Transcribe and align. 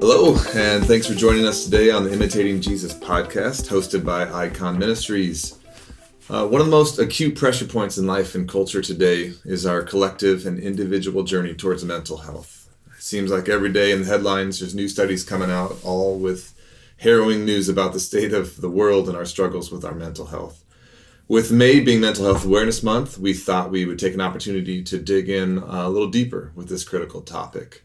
Hello, 0.00 0.34
and 0.54 0.86
thanks 0.86 1.06
for 1.06 1.12
joining 1.12 1.44
us 1.44 1.64
today 1.64 1.90
on 1.90 2.04
the 2.04 2.12
Imitating 2.14 2.58
Jesus 2.62 2.94
podcast, 2.94 3.68
hosted 3.68 4.02
by 4.02 4.26
Icon 4.32 4.78
Ministries. 4.78 5.58
Uh, 6.30 6.48
one 6.48 6.62
of 6.62 6.66
the 6.66 6.70
most 6.70 6.98
acute 6.98 7.36
pressure 7.36 7.66
points 7.66 7.98
in 7.98 8.06
life 8.06 8.34
and 8.34 8.48
culture 8.48 8.80
today 8.80 9.34
is 9.44 9.66
our 9.66 9.82
collective 9.82 10.46
and 10.46 10.58
individual 10.58 11.22
journey 11.22 11.52
towards 11.52 11.84
mental 11.84 12.16
health. 12.16 12.70
It 12.96 13.02
seems 13.02 13.30
like 13.30 13.50
every 13.50 13.70
day 13.70 13.92
in 13.92 14.00
the 14.00 14.06
headlines, 14.06 14.58
there's 14.58 14.74
new 14.74 14.88
studies 14.88 15.22
coming 15.22 15.50
out, 15.50 15.76
all 15.84 16.18
with 16.18 16.54
harrowing 16.96 17.44
news 17.44 17.68
about 17.68 17.92
the 17.92 18.00
state 18.00 18.32
of 18.32 18.62
the 18.62 18.70
world 18.70 19.06
and 19.06 19.18
our 19.18 19.26
struggles 19.26 19.70
with 19.70 19.84
our 19.84 19.94
mental 19.94 20.26
health. 20.28 20.64
With 21.28 21.52
May 21.52 21.78
being 21.78 22.00
Mental 22.00 22.24
Health 22.24 22.46
Awareness 22.46 22.82
Month, 22.82 23.18
we 23.18 23.34
thought 23.34 23.70
we 23.70 23.84
would 23.84 23.98
take 23.98 24.14
an 24.14 24.22
opportunity 24.22 24.82
to 24.82 24.98
dig 24.98 25.28
in 25.28 25.58
a 25.58 25.90
little 25.90 26.08
deeper 26.08 26.52
with 26.54 26.70
this 26.70 26.84
critical 26.84 27.20
topic. 27.20 27.82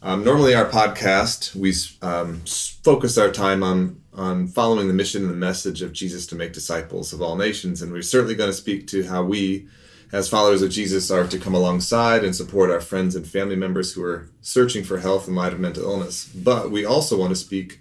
Um, 0.00 0.22
normally, 0.22 0.54
our 0.54 0.68
podcast 0.68 1.56
we 1.56 1.74
um, 2.06 2.42
focus 2.84 3.18
our 3.18 3.32
time 3.32 3.62
on 3.62 4.00
on 4.14 4.48
following 4.48 4.88
the 4.88 4.94
mission 4.94 5.22
and 5.22 5.30
the 5.30 5.36
message 5.36 5.82
of 5.82 5.92
Jesus 5.92 6.26
to 6.26 6.34
make 6.34 6.52
disciples 6.52 7.12
of 7.12 7.20
all 7.22 7.36
nations, 7.36 7.82
and 7.82 7.92
we're 7.92 8.02
certainly 8.02 8.34
going 8.34 8.50
to 8.50 8.56
speak 8.56 8.86
to 8.88 9.04
how 9.04 9.22
we, 9.24 9.68
as 10.12 10.28
followers 10.28 10.62
of 10.62 10.70
Jesus, 10.70 11.10
are 11.10 11.26
to 11.26 11.38
come 11.38 11.54
alongside 11.54 12.24
and 12.24 12.34
support 12.34 12.70
our 12.70 12.80
friends 12.80 13.16
and 13.16 13.26
family 13.26 13.56
members 13.56 13.92
who 13.92 14.04
are 14.04 14.28
searching 14.40 14.84
for 14.84 14.98
health 14.98 15.28
in 15.28 15.34
light 15.34 15.52
of 15.52 15.60
mental 15.60 15.84
illness. 15.84 16.26
But 16.26 16.70
we 16.70 16.84
also 16.84 17.18
want 17.18 17.30
to 17.30 17.36
speak 17.36 17.80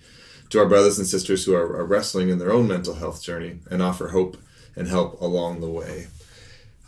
to 0.50 0.60
our 0.60 0.68
brothers 0.68 0.98
and 0.98 1.08
sisters 1.08 1.46
who 1.46 1.56
are, 1.56 1.76
are 1.76 1.86
wrestling 1.86 2.30
in 2.30 2.40
their 2.40 2.52
own 2.52 2.68
mental 2.68 2.96
health 2.96 3.22
journey 3.22 3.60
and 3.70 3.82
offer 3.82 4.10
hope 4.10 4.38
and 4.76 4.88
help 4.88 5.20
along 5.22 5.60
the 5.60 5.70
way. 5.70 6.08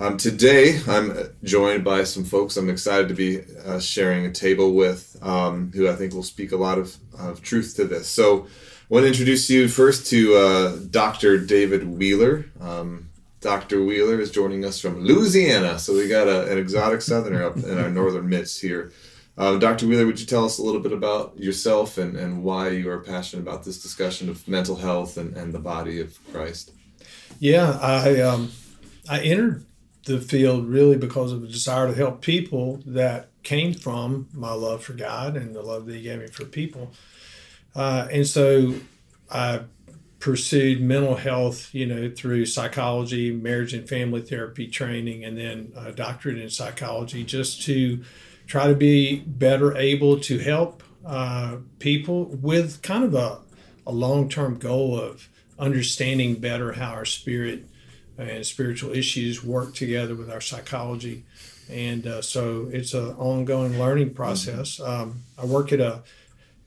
Um, 0.01 0.15
today, 0.15 0.79
I'm 0.87 1.13
joined 1.43 1.83
by 1.83 2.05
some 2.05 2.23
folks 2.23 2.55
I'm 2.55 2.69
excited 2.69 3.09
to 3.09 3.13
be 3.13 3.41
uh, 3.65 3.81
sharing 3.81 4.25
a 4.25 4.31
table 4.31 4.73
with 4.73 5.17
um, 5.21 5.73
who 5.75 5.89
I 5.89 5.95
think 5.95 6.13
will 6.13 6.23
speak 6.23 6.53
a 6.53 6.57
lot 6.57 6.77
of, 6.77 6.95
of 7.19 7.41
truth 7.41 7.75
to 7.75 7.83
this. 7.83 8.07
So, 8.07 8.45
I 8.45 8.93
want 8.93 9.03
to 9.03 9.07
introduce 9.07 9.49
you 9.49 9.67
first 9.67 10.07
to 10.07 10.35
uh, 10.35 10.75
Dr. 10.89 11.37
David 11.37 11.85
Wheeler. 11.85 12.45
Um, 12.61 13.09
Dr. 13.41 13.83
Wheeler 13.83 14.21
is 14.21 14.31
joining 14.31 14.63
us 14.63 14.79
from 14.79 15.03
Louisiana, 15.03 15.77
so 15.77 15.93
we 15.93 16.07
got 16.07 16.29
a, 16.29 16.49
an 16.49 16.57
exotic 16.57 17.01
southerner 17.01 17.43
up 17.43 17.57
in 17.57 17.77
our 17.77 17.89
northern 17.89 18.29
midst 18.29 18.61
here. 18.61 18.93
Um, 19.37 19.59
Dr. 19.59 19.85
Wheeler, 19.85 20.05
would 20.05 20.19
you 20.19 20.25
tell 20.25 20.45
us 20.45 20.59
a 20.59 20.63
little 20.63 20.81
bit 20.81 20.93
about 20.93 21.37
yourself 21.37 21.97
and, 21.97 22.15
and 22.15 22.41
why 22.41 22.69
you 22.69 22.89
are 22.89 22.99
passionate 22.99 23.41
about 23.41 23.65
this 23.65 23.81
discussion 23.81 24.29
of 24.29 24.47
mental 24.47 24.77
health 24.77 25.17
and, 25.17 25.35
and 25.35 25.53
the 25.53 25.59
body 25.59 25.99
of 25.99 26.17
Christ? 26.31 26.71
Yeah, 27.39 27.77
I 27.81 28.21
um, 28.21 28.51
I 29.09 29.21
entered 29.21 29.65
the 30.09 30.19
field 30.19 30.67
really 30.67 30.97
because 30.97 31.31
of 31.31 31.43
a 31.43 31.47
desire 31.47 31.87
to 31.87 31.93
help 31.93 32.21
people 32.21 32.81
that 32.85 33.29
came 33.43 33.73
from 33.73 34.27
my 34.33 34.51
love 34.51 34.83
for 34.83 34.93
God 34.93 35.37
and 35.37 35.55
the 35.55 35.61
love 35.61 35.85
that 35.85 35.95
He 35.95 36.01
gave 36.01 36.19
me 36.19 36.27
for 36.27 36.45
people. 36.45 36.91
Uh, 37.75 38.07
and 38.11 38.25
so 38.27 38.73
I 39.29 39.61
pursued 40.19 40.81
mental 40.81 41.15
health, 41.15 41.73
you 41.73 41.85
know, 41.85 42.09
through 42.09 42.47
psychology, 42.47 43.31
marriage 43.31 43.73
and 43.73 43.87
family 43.87 44.21
therapy 44.21 44.67
training, 44.67 45.23
and 45.23 45.37
then 45.37 45.71
a 45.77 45.91
doctorate 45.91 46.39
in 46.39 46.49
psychology 46.49 47.23
just 47.23 47.61
to 47.63 48.03
try 48.47 48.67
to 48.67 48.75
be 48.75 49.19
better 49.19 49.77
able 49.77 50.19
to 50.21 50.39
help 50.39 50.81
uh, 51.05 51.57
people 51.77 52.25
with 52.25 52.81
kind 52.81 53.03
of 53.03 53.13
a, 53.13 53.39
a 53.85 53.91
long 53.91 54.27
term 54.27 54.57
goal 54.57 54.99
of 54.99 55.29
understanding 55.59 56.35
better 56.35 56.73
how 56.73 56.91
our 56.91 57.05
spirit 57.05 57.69
and 58.19 58.45
spiritual 58.45 58.91
issues 58.93 59.43
work 59.43 59.73
together 59.73 60.13
with 60.13 60.29
our 60.29 60.41
psychology. 60.41 61.23
And 61.69 62.05
uh, 62.05 62.21
so 62.21 62.69
it's 62.71 62.93
an 62.93 63.11
ongoing 63.11 63.79
learning 63.79 64.13
process. 64.13 64.79
Um, 64.79 65.23
I 65.37 65.45
work 65.45 65.71
at 65.71 65.79
a 65.79 66.03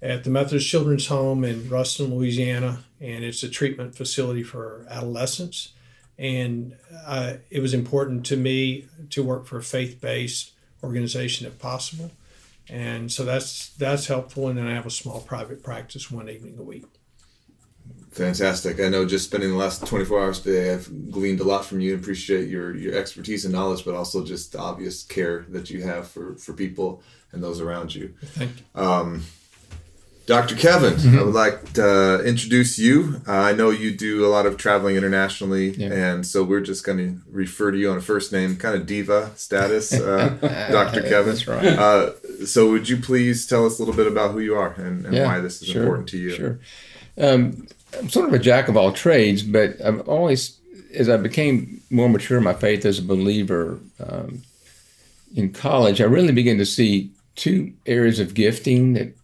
at 0.00 0.25
the 0.25 0.31
Methodist 0.31 0.69
Children's 0.69 1.06
Home 1.06 1.44
in 1.44 1.69
Ruston, 1.69 2.12
Louisiana, 2.12 2.84
and 3.00 3.22
it's 3.22 3.44
a 3.44 3.49
treatment 3.49 3.94
facility 3.94 4.43
for 4.43 4.84
adolescents. 4.91 5.75
And 6.19 6.77
uh, 7.06 7.34
it 7.50 7.60
was 7.60 7.72
important 7.72 8.27
to 8.27 8.37
me 8.37 8.87
to 9.10 9.22
work 9.22 9.47
for 9.47 9.59
a 9.59 9.62
faith-based 9.62 10.53
organization 10.82 11.47
if 11.47 11.59
possible, 11.59 12.10
and 12.69 13.10
so 13.10 13.25
that's 13.25 13.71
that's 13.71 14.06
helpful. 14.06 14.48
And 14.48 14.59
then 14.59 14.66
I 14.66 14.75
have 14.75 14.87
a 14.87 14.91
small 14.91 15.21
private 15.21 15.62
practice 15.62 16.10
one 16.10 16.28
evening 16.28 16.56
a 16.59 16.62
week. 16.62 16.84
Fantastic. 18.12 18.78
I 18.78 18.89
know 18.89 19.06
just 19.06 19.25
spending 19.25 19.50
the 19.50 19.56
last 19.56 19.87
24 19.87 20.23
hours 20.23 20.41
today, 20.41 20.73
I've 20.75 21.11
gleaned 21.11 21.41
a 21.41 21.45
lot 21.45 21.65
from 21.65 21.81
you 21.81 21.95
and 21.95 22.03
appreciate 22.03 22.49
your, 22.49 22.77
your 22.77 22.95
expertise 22.95 23.47
and 23.47 23.55
knowledge, 23.55 23.84
but 23.87 23.95
also 23.95 24.25
just 24.25 24.53
the 24.53 24.59
obvious 24.59 25.03
care 25.03 25.47
that 25.49 25.71
you 25.71 25.83
have 25.83 26.09
for, 26.09 26.37
for 26.37 26.53
people 26.53 27.03
and 27.33 27.43
those 27.43 27.61
around 27.61 27.95
you. 27.95 28.15
Thank 28.22 28.53
you. 28.59 28.81
Um, 28.81 29.22
Dr. 30.27 30.55
Kevin, 30.55 30.95
mm-hmm. 30.95 31.19
I 31.19 31.22
would 31.22 31.34
like 31.34 31.72
to 31.72 32.22
introduce 32.25 32.78
you. 32.78 33.22
Uh, 33.27 33.33
I 33.33 33.53
know 33.55 33.71
you 33.71 33.97
do 33.97 34.25
a 34.25 34.28
lot 34.28 34.47
of 34.47 34.56
traveling 34.56 34.95
internationally, 34.95 35.71
yeah. 35.71 35.93
and 35.93 36.25
so 36.25 36.45
we're 36.45 36.61
just 36.61 36.84
going 36.84 36.99
to 36.99 37.21
refer 37.28 37.72
to 37.72 37.78
you 37.78 37.91
on 37.91 37.97
a 37.97 38.01
first 38.01 38.31
name, 38.31 38.56
kind 38.56 38.77
of 38.77 38.87
diva 38.87 39.33
status, 39.34 39.93
uh, 39.93 40.69
Dr. 40.71 41.03
Kevin. 41.03 41.34
That's 41.34 41.49
right. 41.49 41.67
Uh, 41.67 42.12
so, 42.47 42.71
would 42.71 42.89
you 42.89 42.99
please 42.99 43.49
tell 43.49 43.67
us 43.67 43.81
a 43.81 43.83
little 43.83 43.97
bit 43.97 44.06
about 44.06 44.31
who 44.31 44.39
you 44.39 44.55
are 44.55 44.72
and, 44.75 45.06
and 45.06 45.15
yeah, 45.15 45.27
why 45.27 45.41
this 45.41 45.61
is 45.61 45.69
sure, 45.69 45.83
important 45.83 46.09
to 46.11 46.19
you? 46.19 46.31
Sure. 46.31 46.61
Um, 47.19 47.67
I'm 47.98 48.08
sort 48.08 48.28
of 48.28 48.34
a 48.34 48.38
jack 48.38 48.69
of 48.69 48.76
all 48.76 48.92
trades, 48.92 49.42
but 49.42 49.80
I've 49.84 50.08
always, 50.08 50.58
as 50.94 51.08
I 51.08 51.16
became 51.16 51.80
more 51.91 52.08
mature 52.08 52.38
in 52.38 52.44
my 52.44 52.54
faith 52.54 52.84
as 52.84 52.98
a 52.98 53.03
believer 53.03 53.78
um, 54.00 54.42
in 55.34 55.53
college, 55.53 56.00
I 56.00 56.04
really 56.04 56.32
began 56.32 56.58
to 56.58 56.66
see 56.66 57.10
two 57.34 57.72
areas 57.86 58.19
of 58.19 58.34
gifting 58.34 58.94
that 58.94 59.16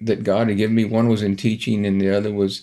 that 0.00 0.22
God 0.22 0.48
had 0.48 0.56
given 0.56 0.76
me. 0.76 0.84
One 0.84 1.08
was 1.08 1.22
in 1.22 1.36
teaching, 1.36 1.84
and 1.84 2.00
the 2.00 2.16
other 2.16 2.32
was 2.32 2.62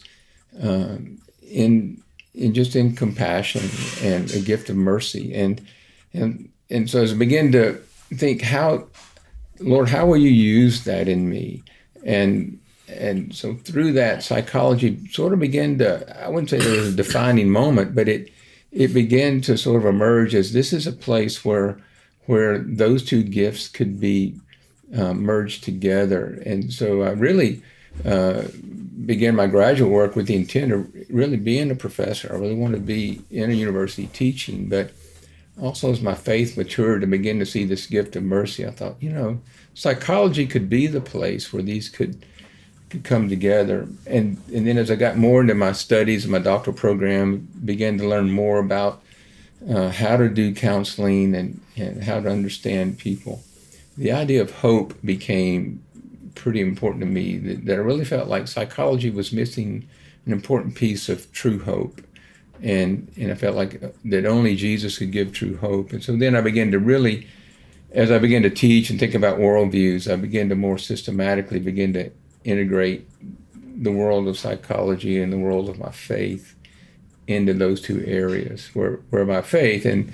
um, 0.61 1.19
in 1.41 2.01
in 2.33 2.53
just 2.53 2.75
in 2.75 2.95
compassion 2.95 3.69
and 4.01 4.31
a 4.31 4.39
gift 4.39 4.69
of 4.69 4.75
mercy. 4.75 5.33
And 5.33 5.61
and 6.13 6.49
and 6.69 6.89
so 6.89 7.01
as 7.01 7.13
I 7.13 7.15
began 7.15 7.51
to 7.51 7.81
think, 8.13 8.41
how, 8.41 8.87
Lord, 9.59 9.89
how 9.89 10.05
will 10.05 10.17
you 10.17 10.29
use 10.29 10.83
that 10.85 11.07
in 11.07 11.29
me? 11.29 11.63
And 12.03 12.59
and 12.87 13.33
so 13.35 13.55
through 13.55 13.91
that 13.91 14.21
psychology 14.21 14.99
sort 15.09 15.33
of 15.33 15.39
began 15.39 15.77
to 15.77 16.23
i 16.23 16.27
wouldn't 16.27 16.49
say 16.49 16.59
there 16.59 16.79
was 16.79 16.93
a 16.93 16.95
defining 16.95 17.49
moment 17.49 17.95
but 17.95 18.07
it 18.07 18.31
it 18.75 18.93
began 18.93 19.39
to 19.41 19.57
sort 19.57 19.77
of 19.77 19.85
emerge 19.85 20.35
as 20.35 20.51
this 20.51 20.73
is 20.73 20.85
a 20.85 20.91
place 20.91 21.43
where 21.45 21.79
where 22.25 22.59
those 22.59 23.03
two 23.03 23.23
gifts 23.23 23.67
could 23.67 23.99
be 23.99 24.35
uh, 24.95 25.13
merged 25.13 25.63
together. 25.63 26.41
And 26.45 26.71
so 26.71 27.03
i 27.03 27.11
really 27.11 27.63
uh, 28.03 28.43
began 29.05 29.35
my 29.35 29.47
graduate 29.47 29.91
work 29.91 30.15
with 30.15 30.27
the 30.27 30.35
intent 30.35 30.71
of 30.71 30.87
really 31.09 31.37
being 31.37 31.71
a 31.71 31.75
professor. 31.75 32.29
I 32.31 32.37
really 32.37 32.55
wanted 32.55 32.77
to 32.77 32.81
be 32.81 33.21
in 33.31 33.49
a 33.49 33.53
university 33.53 34.07
teaching 34.07 34.67
but 34.67 34.91
also 35.61 35.91
as 35.91 36.01
my 36.01 36.13
faith 36.13 36.57
matured 36.57 37.01
and 37.01 37.11
began 37.11 37.39
to 37.39 37.45
see 37.45 37.63
this 37.63 37.87
gift 37.87 38.17
of 38.17 38.23
mercy 38.23 38.65
i 38.67 38.69
thought 38.71 39.01
you 39.01 39.09
know 39.09 39.39
psychology 39.73 40.45
could 40.45 40.69
be 40.69 40.85
the 40.85 40.99
place 40.99 41.53
where 41.53 41.63
these 41.63 41.87
could 41.87 42.25
could 42.89 43.03
come 43.03 43.29
together. 43.29 43.87
And 44.05 44.41
and 44.53 44.67
then 44.67 44.77
as 44.77 44.91
I 44.91 44.95
got 44.95 45.17
more 45.17 45.41
into 45.41 45.55
my 45.55 45.71
studies, 45.71 46.27
my 46.27 46.39
doctoral 46.39 46.75
program, 46.75 47.47
began 47.63 47.97
to 47.97 48.07
learn 48.07 48.31
more 48.31 48.59
about 48.59 49.01
uh, 49.69 49.89
how 49.89 50.17
to 50.17 50.29
do 50.29 50.53
counseling 50.53 51.35
and, 51.35 51.61
and 51.75 52.03
how 52.03 52.19
to 52.19 52.29
understand 52.29 52.97
people. 52.99 53.41
The 53.97 54.11
idea 54.11 54.41
of 54.41 54.51
hope 54.51 54.93
became 55.03 55.83
pretty 56.35 56.61
important 56.61 57.01
to 57.01 57.07
me. 57.07 57.37
That, 57.37 57.65
that 57.65 57.73
I 57.73 57.81
really 57.81 58.05
felt 58.05 58.27
like 58.27 58.47
psychology 58.47 59.09
was 59.09 59.31
missing 59.31 59.87
an 60.25 60.31
important 60.31 60.75
piece 60.75 61.09
of 61.09 61.31
true 61.31 61.59
hope. 61.59 62.01
And, 62.61 63.11
and 63.17 63.31
I 63.31 63.35
felt 63.35 63.55
like 63.55 63.83
uh, 63.83 63.89
that 64.05 64.25
only 64.25 64.55
Jesus 64.55 64.97
could 64.97 65.11
give 65.11 65.33
true 65.33 65.57
hope. 65.57 65.91
And 65.93 66.03
so 66.03 66.15
then 66.15 66.35
I 66.35 66.41
began 66.41 66.71
to 66.71 66.79
really, 66.79 67.27
as 67.91 68.11
I 68.11 68.19
began 68.19 68.43
to 68.43 68.49
teach 68.49 68.89
and 68.89 68.99
think 68.99 69.13
about 69.13 69.39
worldviews, 69.39 70.11
I 70.11 70.15
began 70.15 70.49
to 70.49 70.55
more 70.55 70.77
systematically 70.77 71.59
begin 71.59 71.93
to 71.93 72.11
integrate 72.45 73.07
the 73.81 73.91
world 73.91 74.27
of 74.27 74.37
psychology 74.37 75.21
and 75.21 75.33
the 75.33 75.37
world 75.37 75.69
of 75.69 75.77
my 75.77 75.91
faith 75.91 76.55
into 77.27 77.53
those 77.53 77.81
two 77.81 78.03
areas 78.05 78.69
where, 78.73 78.99
where 79.09 79.25
my 79.25 79.41
faith 79.41 79.85
and 79.85 80.11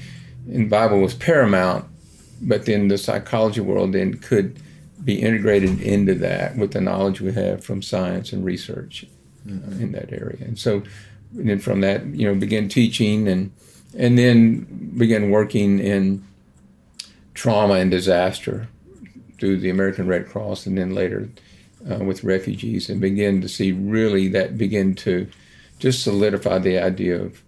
in 0.48 0.69
Bible 0.69 1.00
was 1.00 1.13
paramount, 1.13 1.86
but 2.42 2.66
then 2.66 2.88
the 2.88 2.98
psychology 2.98 3.62
world 3.62 3.94
then 3.94 4.18
could 4.18 4.60
be 5.04 5.22
integrated 5.22 5.81
into 5.81 6.16
that 6.16 6.56
with 6.57 6.72
the 6.74 6.81
knowledge 6.81 7.22
we 7.22 7.31
have 7.33 7.63
from 7.63 7.81
science 7.81 8.33
and 8.33 8.45
research 8.45 9.06
mm-hmm. 9.45 9.81
in 9.81 9.92
that 9.92 10.12
area. 10.12 10.38
And 10.42 10.57
so 10.57 10.83
and 11.38 11.50
then 11.50 11.60
from 11.60 11.81
that, 11.81 12.06
you 12.07 12.28
know, 12.28 12.36
began 12.36 12.69
teaching 12.69 13.28
and 13.28 13.51
and 13.98 14.18
then 14.18 14.94
began 14.98 15.31
working 15.31 15.80
in 15.80 16.24
trauma 17.33 17.75
and 17.75 17.92
disaster 17.92 18.68
through 19.39 19.57
the 19.57 19.69
American 19.69 20.07
Red 20.07 20.28
Cross 20.28 20.66
and 20.66 20.78
then 20.78 20.94
later 20.94 21.30
uh, 21.89 22.04
with 22.04 22.24
refugees 22.24 22.89
and 22.89 23.01
begin 23.01 23.42
to 23.42 23.50
see 23.50 23.72
really 23.72 24.28
that 24.30 24.57
begin 24.57 24.95
to 24.95 25.28
just 25.80 26.04
solidify 26.04 26.60
the 26.60 26.78
idea 26.78 27.22
of, 27.22 27.42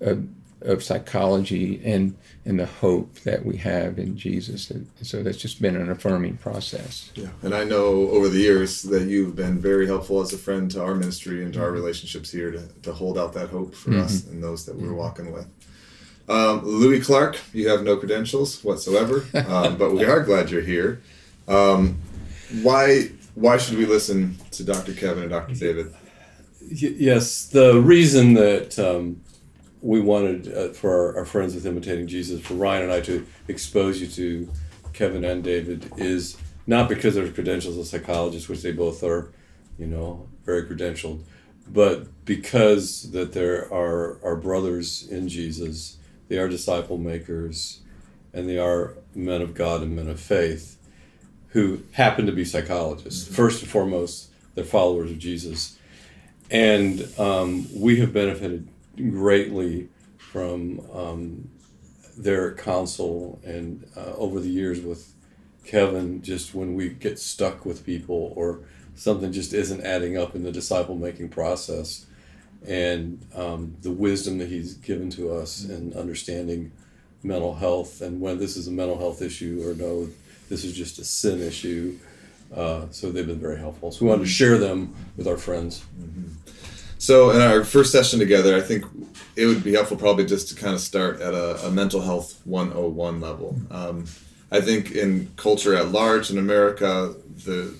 of, 0.00 0.26
of 0.62 0.82
psychology 0.82 1.80
and 1.84 2.16
and 2.46 2.60
the 2.60 2.66
hope 2.66 3.14
that 3.20 3.44
we 3.44 3.56
have 3.56 3.98
in 3.98 4.16
Jesus. 4.16 4.70
And 4.70 4.86
so 5.00 5.22
that's 5.22 5.38
just 5.38 5.62
been 5.62 5.76
an 5.76 5.90
affirming 5.90 6.36
process. 6.36 7.10
Yeah, 7.14 7.28
and 7.42 7.54
I 7.54 7.64
know 7.64 8.10
over 8.10 8.28
the 8.28 8.38
years 8.38 8.82
that 8.82 9.04
you've 9.04 9.34
been 9.34 9.58
very 9.58 9.86
helpful 9.86 10.20
as 10.20 10.32
a 10.32 10.38
friend 10.38 10.70
to 10.72 10.82
our 10.82 10.94
ministry 10.94 11.42
and 11.42 11.54
to 11.54 11.62
our 11.62 11.70
relationships 11.70 12.30
here 12.30 12.50
to, 12.50 12.68
to 12.82 12.92
hold 12.92 13.16
out 13.16 13.32
that 13.32 13.48
hope 13.48 13.74
for 13.74 13.90
mm-hmm. 13.90 14.02
us 14.02 14.26
and 14.26 14.42
those 14.42 14.66
that 14.66 14.76
we're 14.76 14.92
walking 14.92 15.32
with. 15.32 15.46
Um, 16.28 16.64
Louis 16.64 17.00
Clark, 17.00 17.38
you 17.52 17.68
have 17.68 17.82
no 17.82 17.96
credentials 17.96 18.62
whatsoever, 18.62 19.26
um, 19.48 19.76
but 19.76 19.92
we 19.92 20.04
are 20.04 20.22
glad 20.22 20.50
you're 20.50 20.62
here. 20.62 21.02
Um, 21.48 21.98
why 22.62 23.10
why 23.34 23.56
should 23.56 23.78
we 23.78 23.86
listen 23.86 24.36
to 24.52 24.64
Dr. 24.64 24.92
Kevin 24.92 25.24
and 25.24 25.30
Dr. 25.30 25.54
David? 25.54 25.94
Yes, 26.60 27.46
the 27.46 27.80
reason 27.80 28.34
that 28.34 28.78
um, 28.78 29.20
we 29.80 30.00
wanted 30.00 30.52
uh, 30.52 30.72
for 30.72 30.90
our, 30.90 31.18
our, 31.18 31.24
friends 31.24 31.54
with 31.54 31.66
imitating 31.66 32.06
Jesus, 32.06 32.40
for 32.40 32.54
Ryan 32.54 32.84
and 32.84 32.92
I 32.92 33.00
to 33.02 33.26
expose 33.48 34.00
you 34.00 34.06
to 34.08 34.50
Kevin 34.94 35.24
and 35.24 35.44
David 35.44 35.92
is 35.98 36.38
not 36.66 36.88
because 36.88 37.14
they're 37.14 37.28
credentials 37.28 37.76
as 37.76 37.90
psychologists, 37.90 38.48
which 38.48 38.62
they 38.62 38.72
both 38.72 39.02
are, 39.02 39.30
you 39.78 39.86
know, 39.86 40.26
very 40.44 40.62
credentialed, 40.62 41.22
but 41.68 42.24
because 42.24 43.10
that 43.10 43.32
there 43.32 43.72
are 43.72 44.18
our 44.24 44.36
brothers 44.36 45.06
in 45.06 45.28
Jesus, 45.28 45.98
they 46.28 46.38
are 46.38 46.48
disciple 46.48 46.96
makers, 46.96 47.80
and 48.32 48.48
they 48.48 48.58
are 48.58 48.96
men 49.14 49.42
of 49.42 49.54
God 49.54 49.82
and 49.82 49.94
men 49.94 50.08
of 50.08 50.18
faith, 50.18 50.73
who 51.54 51.80
happen 51.92 52.26
to 52.26 52.32
be 52.32 52.44
psychologists. 52.44 53.24
Mm-hmm. 53.24 53.34
First 53.34 53.62
and 53.62 53.70
foremost, 53.70 54.30
they're 54.54 54.64
followers 54.64 55.10
of 55.10 55.18
Jesus, 55.18 55.78
and 56.50 57.08
um, 57.18 57.66
we 57.74 58.00
have 58.00 58.12
benefited 58.12 58.68
greatly 58.96 59.88
from 60.18 60.80
um, 60.92 61.48
their 62.18 62.54
counsel 62.54 63.40
and 63.44 63.86
uh, 63.96 64.12
over 64.16 64.40
the 64.40 64.48
years 64.48 64.80
with 64.80 65.14
Kevin, 65.64 66.22
just 66.22 66.54
when 66.54 66.74
we 66.74 66.90
get 66.90 67.18
stuck 67.18 67.64
with 67.64 67.86
people 67.86 68.32
or 68.36 68.60
something 68.94 69.32
just 69.32 69.54
isn't 69.54 69.84
adding 69.84 70.18
up 70.18 70.34
in 70.34 70.42
the 70.42 70.52
disciple 70.52 70.96
making 70.96 71.28
process, 71.28 72.06
and 72.66 73.24
um, 73.34 73.76
the 73.82 73.90
wisdom 73.92 74.38
that 74.38 74.48
he's 74.48 74.74
given 74.74 75.08
to 75.10 75.32
us 75.32 75.64
and 75.64 75.94
understanding 75.94 76.72
mental 77.22 77.54
health 77.54 78.02
and 78.02 78.20
when 78.20 78.38
this 78.38 78.56
is 78.56 78.68
a 78.68 78.70
mental 78.70 78.98
health 78.98 79.22
issue 79.22 79.62
or 79.64 79.74
no, 79.74 80.08
this 80.48 80.64
is 80.64 80.72
just 80.72 80.98
a 80.98 81.04
sin 81.04 81.40
issue. 81.40 81.98
Uh, 82.54 82.86
so 82.90 83.10
they've 83.10 83.26
been 83.26 83.40
very 83.40 83.58
helpful. 83.58 83.90
So 83.90 84.04
we 84.04 84.10
wanted 84.10 84.24
to 84.24 84.30
share 84.30 84.58
them 84.58 84.94
with 85.16 85.26
our 85.26 85.36
friends. 85.36 85.84
Mm-hmm. 86.00 86.30
So 86.98 87.30
in 87.30 87.40
our 87.40 87.64
first 87.64 87.92
session 87.92 88.18
together, 88.18 88.56
I 88.56 88.60
think 88.60 88.84
it 89.36 89.46
would 89.46 89.64
be 89.64 89.72
helpful 89.72 89.96
probably 89.96 90.24
just 90.24 90.48
to 90.48 90.54
kind 90.54 90.74
of 90.74 90.80
start 90.80 91.20
at 91.20 91.34
a, 91.34 91.66
a 91.66 91.70
mental 91.70 92.00
health 92.00 92.40
101 92.44 93.20
level. 93.20 93.56
Um, 93.70 94.06
I 94.50 94.60
think 94.60 94.92
in 94.92 95.30
culture 95.36 95.74
at 95.74 95.88
large 95.88 96.30
in 96.30 96.38
America, 96.38 97.14
the 97.44 97.74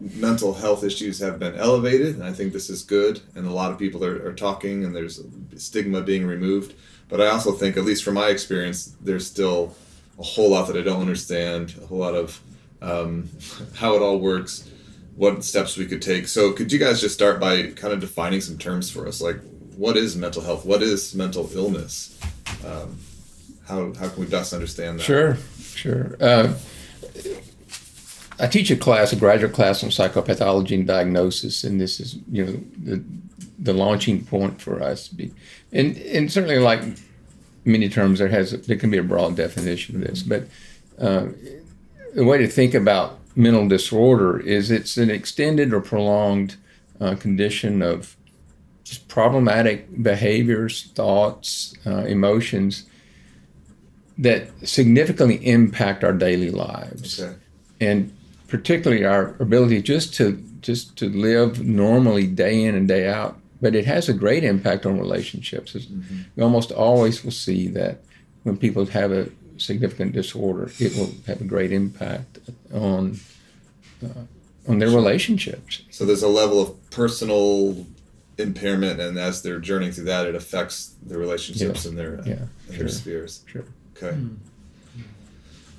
mental 0.00 0.54
health 0.54 0.84
issues 0.84 1.18
have 1.18 1.38
been 1.38 1.54
elevated, 1.56 2.14
and 2.14 2.24
I 2.24 2.32
think 2.32 2.52
this 2.52 2.70
is 2.70 2.82
good. 2.82 3.20
And 3.34 3.46
a 3.46 3.50
lot 3.50 3.72
of 3.72 3.78
people 3.78 4.04
are, 4.04 4.24
are 4.26 4.34
talking, 4.34 4.84
and 4.84 4.94
there's 4.94 5.20
stigma 5.56 6.02
being 6.02 6.26
removed. 6.26 6.74
But 7.08 7.20
I 7.20 7.28
also 7.28 7.52
think, 7.52 7.76
at 7.76 7.84
least 7.84 8.04
from 8.04 8.14
my 8.14 8.28
experience, 8.28 8.94
there's 9.00 9.26
still 9.26 9.74
a 10.18 10.22
whole 10.22 10.50
lot 10.50 10.66
that 10.68 10.76
I 10.76 10.82
don't 10.82 11.00
understand, 11.00 11.74
a 11.82 11.86
whole 11.86 11.98
lot 11.98 12.14
of 12.14 12.40
um, 12.82 13.28
how 13.74 13.94
it 13.94 14.02
all 14.02 14.18
works 14.18 14.68
what 15.18 15.44
steps 15.44 15.76
we 15.76 15.84
could 15.84 16.00
take. 16.00 16.28
So, 16.28 16.52
could 16.52 16.72
you 16.72 16.78
guys 16.78 17.00
just 17.00 17.14
start 17.14 17.40
by 17.40 17.70
kind 17.72 17.92
of 17.92 18.00
defining 18.00 18.40
some 18.40 18.56
terms 18.56 18.88
for 18.88 19.06
us? 19.06 19.20
Like, 19.20 19.40
what 19.76 19.96
is 19.96 20.16
mental 20.16 20.42
health? 20.42 20.64
What 20.64 20.80
is 20.80 21.14
mental 21.14 21.50
illness? 21.52 22.18
Um, 22.64 22.98
how, 23.66 23.92
how 23.94 24.08
can 24.08 24.20
we 24.20 24.26
best 24.26 24.52
understand 24.52 25.00
that? 25.00 25.02
Sure, 25.02 25.36
sure. 25.58 26.16
Uh, 26.20 26.54
I 28.38 28.46
teach 28.46 28.70
a 28.70 28.76
class, 28.76 29.12
a 29.12 29.16
graduate 29.16 29.52
class 29.52 29.82
on 29.82 29.90
psychopathology 29.90 30.76
and 30.76 30.86
diagnosis, 30.86 31.64
and 31.64 31.80
this 31.80 31.98
is, 31.98 32.18
you 32.30 32.46
know, 32.46 32.60
the, 32.78 33.04
the 33.58 33.72
launching 33.72 34.24
point 34.24 34.60
for 34.60 34.80
us. 34.80 35.12
And, 35.72 35.96
and 35.96 36.32
certainly, 36.32 36.60
like 36.60 36.80
many 37.68 37.88
terms, 37.88 38.18
there 38.18 38.28
has 38.28 38.52
there 38.62 38.76
can 38.76 38.90
be 38.90 38.98
a 38.98 39.02
broad 39.02 39.36
definition 39.36 39.96
of 39.96 40.08
this, 40.08 40.22
but 40.22 40.48
uh, 40.98 41.26
the 42.14 42.24
way 42.24 42.38
to 42.38 42.48
think 42.48 42.74
about 42.74 43.18
mental 43.36 43.68
disorder 43.68 44.40
is 44.40 44.70
it's 44.70 44.96
an 44.96 45.10
extended 45.10 45.72
or 45.72 45.80
prolonged 45.80 46.56
uh, 47.00 47.14
condition 47.14 47.82
of 47.82 48.16
just 48.82 49.06
problematic 49.06 50.02
behaviors, 50.02 50.90
thoughts, 50.94 51.74
uh, 51.86 52.04
emotions 52.06 52.86
that 54.16 54.48
significantly 54.66 55.36
impact 55.46 56.02
our 56.02 56.12
daily 56.12 56.50
lives, 56.50 57.20
okay. 57.20 57.36
and 57.80 58.12
particularly 58.48 59.04
our 59.04 59.36
ability 59.38 59.80
just 59.82 60.14
to 60.14 60.42
just 60.60 60.96
to 60.96 61.08
live 61.08 61.64
normally 61.64 62.26
day 62.26 62.64
in 62.64 62.74
and 62.74 62.88
day 62.88 63.08
out. 63.08 63.38
But 63.60 63.74
it 63.74 63.86
has 63.86 64.08
a 64.08 64.12
great 64.12 64.44
impact 64.44 64.86
on 64.86 64.98
relationships. 64.98 65.72
Mm-hmm. 65.72 66.18
You 66.36 66.42
almost 66.42 66.70
always 66.70 67.24
will 67.24 67.32
see 67.32 67.68
that 67.68 68.00
when 68.44 68.56
people 68.56 68.86
have 68.86 69.10
a 69.10 69.28
significant 69.56 70.12
disorder, 70.12 70.70
it 70.78 70.96
will 70.96 71.12
have 71.26 71.40
a 71.40 71.44
great 71.44 71.72
impact 71.72 72.38
on 72.72 73.18
uh, 74.04 74.22
on 74.68 74.78
their 74.78 74.90
relationships. 74.90 75.82
So 75.90 76.04
there's 76.04 76.22
a 76.22 76.28
level 76.28 76.60
of 76.60 76.90
personal 76.90 77.86
impairment, 78.36 79.00
and 79.00 79.18
as 79.18 79.42
they're 79.42 79.58
journeying 79.58 79.92
through 79.92 80.04
that, 80.04 80.26
it 80.26 80.34
affects 80.34 80.94
their 81.02 81.18
relationships 81.18 81.84
yeah. 81.84 81.88
and 81.88 81.98
their 81.98 82.14
yeah, 82.24 82.32
and 82.32 82.50
sure. 82.68 82.76
their 82.76 82.88
spheres. 82.88 83.44
Sure. 83.46 83.64
Okay. 83.96 84.16
Mm. 84.16 84.36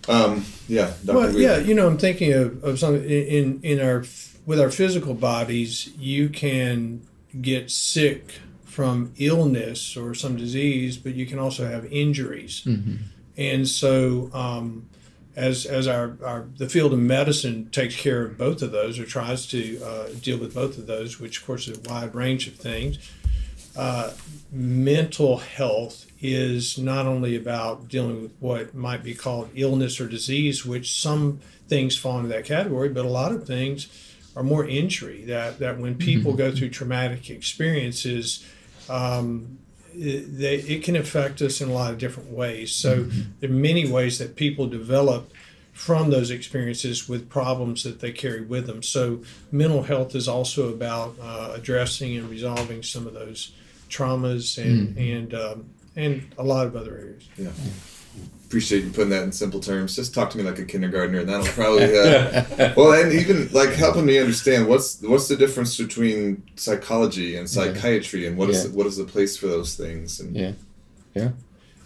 Um, 0.09 0.45
yeah. 0.67 0.93
Dr. 1.05 1.17
Well, 1.17 1.35
yeah. 1.35 1.57
You 1.57 1.75
know, 1.75 1.87
I'm 1.87 1.97
thinking 1.97 2.33
of, 2.33 2.63
of 2.63 2.79
something 2.79 3.03
in 3.03 3.59
in 3.63 3.79
our 3.79 4.03
with 4.45 4.59
our 4.59 4.71
physical 4.71 5.13
bodies. 5.13 5.89
You 5.97 6.29
can 6.29 7.01
get 7.41 7.69
sick 7.71 8.39
from 8.65 9.13
illness 9.17 9.97
or 9.97 10.13
some 10.13 10.37
disease, 10.37 10.97
but 10.97 11.13
you 11.13 11.25
can 11.25 11.39
also 11.39 11.67
have 11.67 11.85
injuries. 11.91 12.61
Mm-hmm. 12.65 12.95
And 13.37 13.67
so, 13.67 14.29
um, 14.33 14.89
as 15.35 15.65
as 15.65 15.87
our, 15.87 16.17
our 16.23 16.47
the 16.57 16.67
field 16.67 16.91
of 16.93 16.99
medicine 16.99 17.69
takes 17.71 17.95
care 17.95 18.25
of 18.25 18.37
both 18.37 18.61
of 18.61 18.71
those 18.71 18.99
or 18.99 19.05
tries 19.05 19.45
to 19.47 19.81
uh, 19.83 20.09
deal 20.21 20.37
with 20.37 20.53
both 20.53 20.77
of 20.77 20.87
those, 20.87 21.19
which 21.19 21.39
of 21.39 21.45
course 21.45 21.67
is 21.67 21.77
a 21.77 21.89
wide 21.89 22.13
range 22.13 22.47
of 22.47 22.55
things. 22.55 22.97
Uh, 23.77 24.11
mental 24.51 25.37
health 25.37 26.05
is 26.21 26.77
not 26.77 27.05
only 27.05 27.35
about 27.35 27.87
dealing 27.87 28.23
with 28.23 28.33
what 28.39 28.75
might 28.75 29.03
be 29.03 29.13
called 29.13 29.49
illness 29.55 30.01
or 30.01 30.07
disease, 30.07 30.65
which 30.65 30.99
some 30.99 31.39
things 31.68 31.97
fall 31.97 32.18
into 32.18 32.27
that 32.27 32.44
category, 32.44 32.89
but 32.89 33.06
a 33.06 33.09
lot 33.09 33.31
of 33.31 33.45
things 33.45 33.87
are 34.39 34.43
more 34.43 34.65
injury. 34.65 35.25
That 35.25 35.59
that 35.59 35.77
when 35.77 35.95
people 35.95 36.31
mm-hmm. 36.31 36.37
go 36.37 36.51
through 36.55 36.69
traumatic 36.69 37.29
experiences, 37.29 38.45
um, 38.89 39.59
it, 39.93 40.37
they, 40.37 40.55
it 40.55 40.83
can 40.83 40.95
affect 40.95 41.41
us 41.41 41.59
in 41.59 41.69
a 41.69 41.73
lot 41.73 41.91
of 41.91 41.99
different 41.99 42.31
ways. 42.31 42.71
So 42.71 43.03
mm-hmm. 43.03 43.31
there 43.39 43.49
are 43.49 43.53
many 43.53 43.91
ways 43.91 44.17
that 44.19 44.37
people 44.37 44.67
develop 44.67 45.33
from 45.73 46.09
those 46.09 46.31
experiences 46.31 47.09
with 47.09 47.29
problems 47.29 47.83
that 47.83 47.99
they 47.99 48.11
carry 48.11 48.41
with 48.41 48.65
them. 48.67 48.81
So 48.81 49.23
mental 49.51 49.83
health 49.83 50.15
is 50.15 50.27
also 50.27 50.69
about 50.69 51.15
uh, 51.21 51.51
addressing 51.53 52.17
and 52.17 52.29
resolving 52.29 52.81
some 52.81 53.07
of 53.07 53.13
those 53.13 53.51
traumas 53.89 54.57
and 54.57 54.89
mm-hmm. 54.89 54.99
and 54.99 55.33
um, 55.33 55.69
and 55.97 56.33
a 56.37 56.43
lot 56.43 56.65
of 56.65 56.77
other 56.77 56.97
areas. 56.97 57.27
Yeah 57.37 57.51
appreciate 58.49 58.83
you 58.83 58.89
putting 58.89 59.11
that 59.11 59.21
in 59.21 59.31
simple 59.31 59.59
terms. 59.59 59.95
Just 59.95 60.11
talk 60.11 60.31
to 60.31 60.37
me 60.37 60.44
like 60.44 60.57
a 60.57 60.65
kindergartner, 60.65 61.19
and 61.19 61.29
that'll 61.29 61.45
probably 61.45 61.83
uh, 61.83 62.73
well, 62.75 62.99
and 62.99 63.13
even 63.13 63.47
like 63.51 63.69
helping 63.69 64.07
me 64.07 64.18
understand 64.18 64.68
what's 64.68 64.99
what's 65.03 65.27
the 65.27 65.35
difference 65.35 65.77
between 65.77 66.41
psychology 66.56 67.35
and 67.35 67.47
psychiatry, 67.47 68.25
and 68.25 68.37
what 68.37 68.49
is 68.49 68.65
yeah. 68.65 68.71
what 68.71 68.87
is 68.87 68.97
the 68.97 69.03
place 69.03 69.37
for 69.37 69.45
those 69.45 69.75
things, 69.75 70.19
and 70.19 70.35
yeah, 70.35 70.53
yeah. 71.13 71.29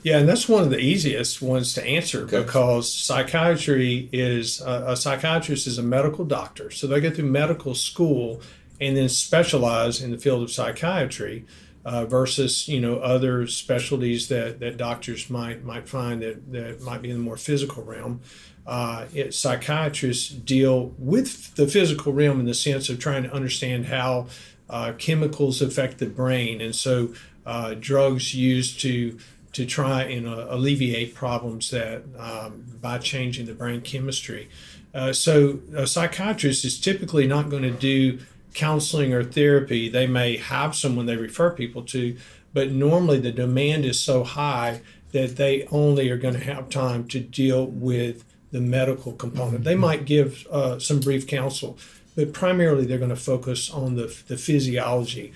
Yeah, 0.03 0.19
and 0.19 0.27
that's 0.27 0.49
one 0.49 0.63
of 0.63 0.69
the 0.69 0.79
easiest 0.79 1.41
ones 1.41 1.73
to 1.75 1.85
answer 1.85 2.23
okay. 2.23 2.43
because 2.43 2.93
psychiatry 2.93 4.09
is 4.11 4.61
uh, 4.61 4.85
a 4.87 4.97
psychiatrist 4.97 5.67
is 5.67 5.77
a 5.77 5.83
medical 5.83 6.23
doctor, 6.23 6.71
so 6.71 6.87
they 6.87 7.01
go 7.01 7.09
through 7.09 7.29
medical 7.29 7.75
school 7.75 8.41
and 8.79 8.95
then 8.95 9.09
specialize 9.09 10.01
in 10.01 10.11
the 10.11 10.17
field 10.17 10.43
of 10.43 10.51
psychiatry 10.51 11.45
uh, 11.85 12.05
versus 12.05 12.67
you 12.67 12.79
know 12.79 12.97
other 12.99 13.47
specialties 13.47 14.27
that, 14.29 14.59
that 14.59 14.77
doctors 14.77 15.29
might 15.29 15.63
might 15.63 15.87
find 15.87 16.21
that, 16.21 16.51
that 16.51 16.81
might 16.81 17.01
be 17.01 17.09
in 17.09 17.17
the 17.17 17.23
more 17.23 17.37
physical 17.37 17.83
realm. 17.83 18.21
Uh, 18.65 19.07
it, 19.13 19.33
psychiatrists 19.33 20.29
deal 20.29 20.93
with 20.97 21.53
the 21.55 21.67
physical 21.67 22.13
realm 22.13 22.39
in 22.39 22.45
the 22.45 22.53
sense 22.53 22.89
of 22.89 22.97
trying 22.97 23.23
to 23.23 23.33
understand 23.33 23.87
how 23.87 24.27
uh, 24.69 24.93
chemicals 24.97 25.61
affect 25.61 25.97
the 25.97 26.05
brain, 26.05 26.61
and 26.61 26.75
so 26.75 27.13
uh, 27.45 27.73
drugs 27.73 28.33
used 28.33 28.79
to 28.79 29.17
to 29.51 29.65
try 29.65 30.03
and 30.03 30.27
uh, 30.27 30.47
alleviate 30.49 31.13
problems 31.13 31.69
that 31.69 32.03
um, 32.17 32.65
by 32.81 32.97
changing 32.97 33.45
the 33.45 33.53
brain 33.53 33.81
chemistry. 33.81 34.49
Uh, 34.93 35.11
so 35.11 35.59
a 35.75 35.87
psychiatrist 35.87 36.65
is 36.65 36.79
typically 36.79 37.27
not 37.27 37.49
going 37.49 37.63
to 37.63 37.71
do 37.71 38.19
counseling 38.53 39.13
or 39.13 39.23
therapy. 39.23 39.89
They 39.89 40.07
may 40.07 40.37
have 40.37 40.75
someone 40.75 41.05
they 41.05 41.17
refer 41.17 41.51
people 41.51 41.83
to, 41.83 42.17
but 42.53 42.71
normally 42.71 43.19
the 43.19 43.31
demand 43.31 43.85
is 43.85 43.99
so 43.99 44.23
high 44.23 44.81
that 45.11 45.35
they 45.35 45.67
only 45.71 46.09
are 46.09 46.17
going 46.17 46.33
to 46.33 46.39
have 46.39 46.69
time 46.69 47.07
to 47.07 47.19
deal 47.19 47.67
with 47.67 48.25
the 48.51 48.61
medical 48.61 49.13
component. 49.13 49.63
They 49.63 49.75
might 49.75 50.05
give 50.05 50.47
uh, 50.51 50.79
some 50.79 50.99
brief 50.99 51.27
counsel, 51.27 51.77
but 52.15 52.33
primarily 52.33 52.85
they're 52.85 52.97
going 52.97 53.09
to 53.09 53.15
focus 53.15 53.69
on 53.69 53.95
the, 53.95 54.15
the 54.27 54.37
physiology. 54.37 55.33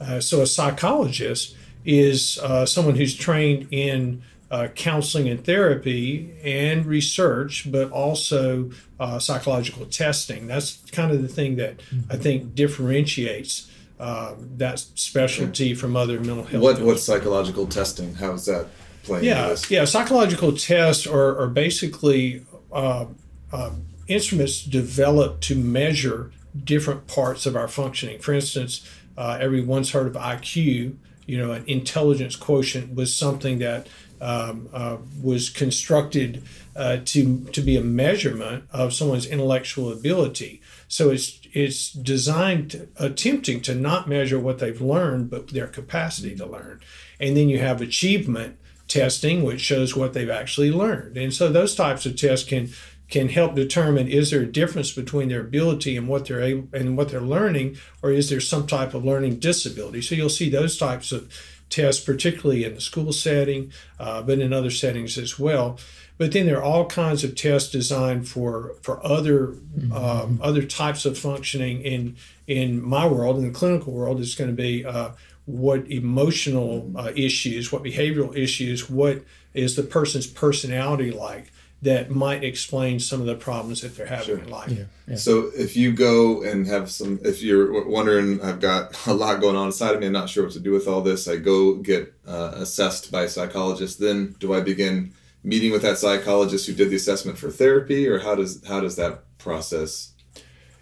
Uh, 0.00 0.20
so 0.20 0.42
a 0.42 0.46
psychologist 0.46 1.56
is 1.84 2.38
uh, 2.38 2.66
someone 2.66 2.96
who's 2.96 3.16
trained 3.16 3.68
in 3.70 4.22
uh, 4.50 4.68
counseling 4.68 5.28
and 5.28 5.44
therapy 5.44 6.34
and 6.42 6.86
research, 6.86 7.70
but 7.70 7.90
also 7.90 8.70
uh, 8.98 9.18
psychological 9.18 9.84
testing. 9.86 10.46
That's 10.46 10.82
kind 10.90 11.12
of 11.12 11.22
the 11.22 11.28
thing 11.28 11.56
that 11.56 11.80
I 12.10 12.16
think 12.16 12.54
differentiates 12.54 13.70
uh, 14.00 14.34
that 14.56 14.78
specialty 14.78 15.74
from 15.74 15.96
other 15.96 16.20
mental 16.20 16.44
health. 16.44 16.62
What 16.62 16.76
fields. 16.76 16.86
what 16.86 17.00
psychological 17.00 17.66
testing? 17.66 18.14
How 18.14 18.32
is 18.32 18.46
that 18.46 18.68
playing? 19.02 19.24
Yeah, 19.24 19.48
this? 19.48 19.70
yeah. 19.70 19.84
Psychological 19.84 20.52
tests 20.52 21.06
are, 21.06 21.38
are 21.38 21.48
basically 21.48 22.46
uh, 22.72 23.06
uh, 23.52 23.70
instruments 24.06 24.64
developed 24.64 25.42
to 25.44 25.56
measure 25.56 26.30
different 26.64 27.06
parts 27.06 27.44
of 27.44 27.56
our 27.56 27.68
functioning. 27.68 28.20
For 28.20 28.32
instance, 28.32 28.88
uh, 29.16 29.38
everyone's 29.40 29.90
heard 29.90 30.06
of 30.06 30.14
IQ. 30.14 30.96
You 31.26 31.38
know, 31.38 31.52
an 31.52 31.64
intelligence 31.66 32.36
quotient 32.36 32.94
was 32.94 33.14
something 33.14 33.58
that 33.58 33.88
um, 34.20 34.68
uh, 34.72 34.98
was 35.22 35.50
constructed 35.50 36.42
uh, 36.76 36.98
to 37.04 37.44
to 37.52 37.60
be 37.60 37.76
a 37.76 37.82
measurement 37.82 38.64
of 38.70 38.94
someone's 38.94 39.26
intellectual 39.26 39.92
ability. 39.92 40.60
So 40.88 41.10
it's 41.10 41.40
it's 41.52 41.92
designed 41.92 42.70
to, 42.72 42.88
attempting 42.96 43.60
to 43.62 43.74
not 43.74 44.08
measure 44.08 44.38
what 44.38 44.58
they've 44.58 44.80
learned, 44.80 45.30
but 45.30 45.48
their 45.48 45.66
capacity 45.66 46.36
to 46.36 46.46
learn. 46.46 46.80
And 47.20 47.36
then 47.36 47.48
you 47.48 47.58
have 47.58 47.80
achievement 47.80 48.58
testing, 48.86 49.42
which 49.42 49.60
shows 49.60 49.94
what 49.94 50.14
they've 50.14 50.30
actually 50.30 50.70
learned. 50.70 51.16
And 51.16 51.32
so 51.32 51.50
those 51.50 51.74
types 51.74 52.06
of 52.06 52.16
tests 52.16 52.48
can 52.48 52.70
can 53.08 53.28
help 53.28 53.54
determine 53.54 54.06
is 54.06 54.30
there 54.30 54.42
a 54.42 54.52
difference 54.52 54.92
between 54.92 55.28
their 55.28 55.40
ability 55.40 55.96
and 55.96 56.08
what 56.08 56.26
they're 56.26 56.42
able 56.42 56.68
and 56.72 56.96
what 56.96 57.08
they're 57.08 57.20
learning, 57.20 57.76
or 58.02 58.10
is 58.10 58.28
there 58.28 58.40
some 58.40 58.66
type 58.66 58.94
of 58.94 59.04
learning 59.04 59.38
disability? 59.38 60.02
So 60.02 60.14
you'll 60.14 60.28
see 60.28 60.50
those 60.50 60.76
types 60.76 61.10
of 61.12 61.32
tests, 61.70 62.04
particularly 62.04 62.64
in 62.64 62.74
the 62.74 62.80
school 62.80 63.12
setting, 63.12 63.72
uh, 63.98 64.22
but 64.22 64.38
in 64.38 64.52
other 64.52 64.70
settings 64.70 65.18
as 65.18 65.38
well. 65.38 65.78
But 66.16 66.32
then 66.32 66.46
there 66.46 66.58
are 66.58 66.62
all 66.62 66.86
kinds 66.86 67.22
of 67.22 67.36
tests 67.36 67.70
designed 67.70 68.28
for 68.28 68.74
for 68.82 69.04
other 69.06 69.54
um, 69.92 70.40
other 70.42 70.62
types 70.62 71.04
of 71.04 71.16
functioning. 71.16 71.80
In 71.82 72.16
in 72.46 72.82
my 72.82 73.06
world, 73.06 73.36
in 73.36 73.44
the 73.44 73.56
clinical 73.56 73.92
world, 73.92 74.20
it's 74.20 74.34
going 74.34 74.50
to 74.50 74.56
be 74.56 74.84
uh, 74.84 75.10
what 75.46 75.88
emotional 75.90 76.90
uh, 76.96 77.12
issues, 77.14 77.70
what 77.70 77.84
behavioral 77.84 78.36
issues, 78.36 78.90
what 78.90 79.22
is 79.54 79.76
the 79.76 79.82
person's 79.82 80.26
personality 80.26 81.10
like 81.10 81.52
that 81.82 82.10
might 82.10 82.42
explain 82.42 82.98
some 82.98 83.20
of 83.20 83.26
the 83.26 83.36
problems 83.36 83.82
that 83.82 83.96
they're 83.96 84.06
having 84.06 84.40
in 84.40 84.48
life. 84.48 84.70
yeah 85.06 85.16
So 85.16 85.50
if 85.54 85.76
you 85.76 85.92
go 85.92 86.42
and 86.42 86.66
have 86.66 86.90
some, 86.90 87.20
if 87.22 87.40
you're 87.40 87.88
wondering, 87.88 88.40
I've 88.42 88.60
got 88.60 89.06
a 89.06 89.14
lot 89.14 89.40
going 89.40 89.54
on 89.56 89.66
inside 89.66 89.94
of 89.94 90.00
me, 90.00 90.06
I'm 90.06 90.12
not 90.12 90.28
sure 90.28 90.44
what 90.44 90.52
to 90.54 90.60
do 90.60 90.72
with 90.72 90.88
all 90.88 91.02
this. 91.02 91.28
I 91.28 91.36
go 91.36 91.74
get 91.74 92.12
uh, 92.26 92.52
assessed 92.56 93.12
by 93.12 93.22
a 93.24 93.28
psychologist. 93.28 94.00
Then 94.00 94.34
do 94.40 94.54
I 94.54 94.60
begin 94.60 95.12
meeting 95.44 95.70
with 95.70 95.82
that 95.82 95.98
psychologist 95.98 96.66
who 96.66 96.74
did 96.74 96.90
the 96.90 96.96
assessment 96.96 97.38
for 97.38 97.50
therapy, 97.50 98.08
or 98.08 98.18
how 98.18 98.34
does 98.34 98.64
how 98.66 98.80
does 98.80 98.96
that 98.96 99.22
process? 99.38 100.12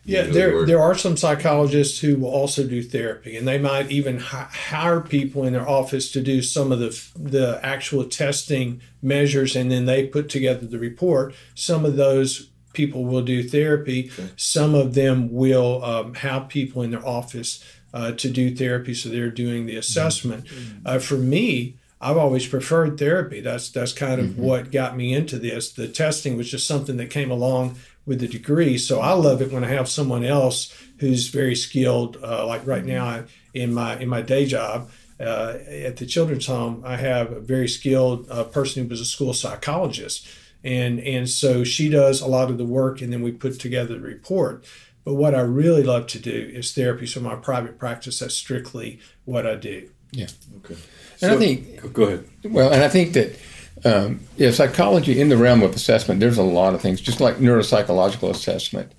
Yeah, 0.06 0.22
there 0.22 0.54
work? 0.54 0.66
there 0.68 0.80
are 0.80 0.94
some 0.94 1.16
psychologists 1.16 1.98
who 1.98 2.16
will 2.16 2.30
also 2.30 2.64
do 2.66 2.82
therapy, 2.82 3.36
and 3.36 3.46
they 3.46 3.58
might 3.58 3.90
even 3.90 4.18
hi- 4.20 4.48
hire 4.50 5.00
people 5.00 5.44
in 5.44 5.52
their 5.52 5.68
office 5.68 6.12
to 6.12 6.20
do 6.20 6.42
some 6.42 6.70
of 6.70 6.78
the 6.78 7.04
the 7.16 7.60
actual 7.62 8.04
testing 8.04 8.80
measures, 9.02 9.56
and 9.56 9.70
then 9.70 9.84
they 9.86 10.06
put 10.06 10.28
together 10.28 10.66
the 10.66 10.78
report. 10.78 11.34
Some 11.54 11.84
of 11.84 11.96
those 11.96 12.50
people 12.72 13.04
will 13.04 13.22
do 13.22 13.42
therapy. 13.42 14.10
Some 14.36 14.74
of 14.74 14.94
them 14.94 15.32
will 15.32 15.82
um, 15.82 16.14
have 16.14 16.48
people 16.48 16.82
in 16.82 16.92
their 16.92 17.06
office 17.06 17.64
uh, 17.92 18.12
to 18.12 18.30
do 18.30 18.54
therapy, 18.54 18.94
so 18.94 19.08
they're 19.08 19.30
doing 19.30 19.66
the 19.66 19.76
assessment. 19.76 20.46
Uh, 20.84 20.98
for 20.98 21.16
me, 21.16 21.78
I've 22.00 22.18
always 22.18 22.46
preferred 22.46 22.98
therapy. 22.98 23.40
That's 23.40 23.70
that's 23.70 23.92
kind 23.92 24.20
of 24.20 24.38
what 24.38 24.70
got 24.70 24.96
me 24.96 25.14
into 25.14 25.38
this. 25.38 25.72
The 25.72 25.88
testing 25.88 26.36
was 26.36 26.50
just 26.50 26.66
something 26.68 26.96
that 26.98 27.10
came 27.10 27.30
along 27.30 27.76
with 28.06 28.20
the 28.20 28.28
degree. 28.28 28.78
So 28.78 29.00
I 29.00 29.12
love 29.12 29.42
it 29.42 29.52
when 29.52 29.64
I 29.64 29.68
have 29.68 29.88
someone 29.88 30.24
else 30.24 30.72
who's 30.98 31.28
very 31.28 31.54
skilled. 31.56 32.16
Uh, 32.22 32.46
like 32.46 32.66
right 32.66 32.84
now 32.84 33.24
in 33.52 33.74
my 33.74 33.98
in 33.98 34.08
my 34.08 34.22
day 34.22 34.46
job 34.46 34.90
uh, 35.20 35.54
at 35.68 35.96
the 35.96 36.06
children's 36.06 36.46
home, 36.46 36.82
I 36.86 36.96
have 36.96 37.32
a 37.32 37.40
very 37.40 37.68
skilled 37.68 38.30
uh, 38.30 38.44
person 38.44 38.82
who 38.82 38.88
was 38.88 39.00
a 39.00 39.04
school 39.04 39.34
psychologist, 39.34 40.26
and 40.62 41.00
and 41.00 41.28
so 41.28 41.64
she 41.64 41.88
does 41.88 42.20
a 42.20 42.26
lot 42.26 42.50
of 42.50 42.58
the 42.58 42.64
work, 42.64 43.02
and 43.02 43.12
then 43.12 43.22
we 43.22 43.32
put 43.32 43.58
together 43.60 43.94
the 43.94 44.00
report. 44.00 44.64
But 45.04 45.14
what 45.14 45.34
I 45.34 45.40
really 45.40 45.84
love 45.84 46.08
to 46.08 46.18
do 46.18 46.50
is 46.52 46.72
therapy. 46.72 47.06
So 47.06 47.20
my 47.20 47.36
private 47.36 47.78
practice, 47.78 48.18
that's 48.18 48.34
strictly 48.34 48.98
what 49.24 49.46
I 49.46 49.54
do. 49.54 49.88
Yeah. 50.10 50.26
Okay. 50.58 50.76
And 51.22 51.32
I 51.32 51.36
think 51.36 51.80
Go- 51.80 51.88
Go 51.88 52.02
ahead. 52.04 52.24
Well, 52.44 52.72
and 52.72 52.82
I 52.82 52.88
think 52.88 53.12
that 53.12 53.38
um, 53.86 54.20
yeah, 54.36 54.50
psychology 54.50 55.20
in 55.20 55.28
the 55.28 55.36
realm 55.36 55.62
of 55.62 55.72
assessment, 55.74 56.18
there's 56.18 56.38
a 56.38 56.42
lot 56.42 56.74
of 56.74 56.80
things. 56.80 57.00
Just 57.00 57.20
like 57.20 57.36
neuropsychological 57.36 58.28
assessment 58.30 58.92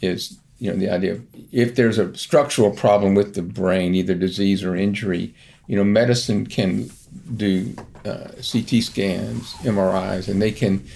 is, 0.00 0.38
you 0.60 0.70
know, 0.70 0.76
the 0.76 0.88
idea 0.88 1.14
of 1.14 1.26
if 1.50 1.74
there's 1.74 1.98
a 1.98 2.16
structural 2.16 2.70
problem 2.70 3.16
with 3.16 3.34
the 3.34 3.42
brain, 3.42 3.96
either 3.96 4.14
disease 4.14 4.62
or 4.62 4.76
injury, 4.76 5.34
you 5.66 5.74
know, 5.74 5.82
medicine 5.82 6.46
can 6.46 6.88
do 7.34 7.74
uh, 8.04 8.28
CT 8.40 8.82
scans, 8.82 9.54
MRIs, 9.64 10.28
and 10.28 10.40
they 10.40 10.52
can 10.52 10.86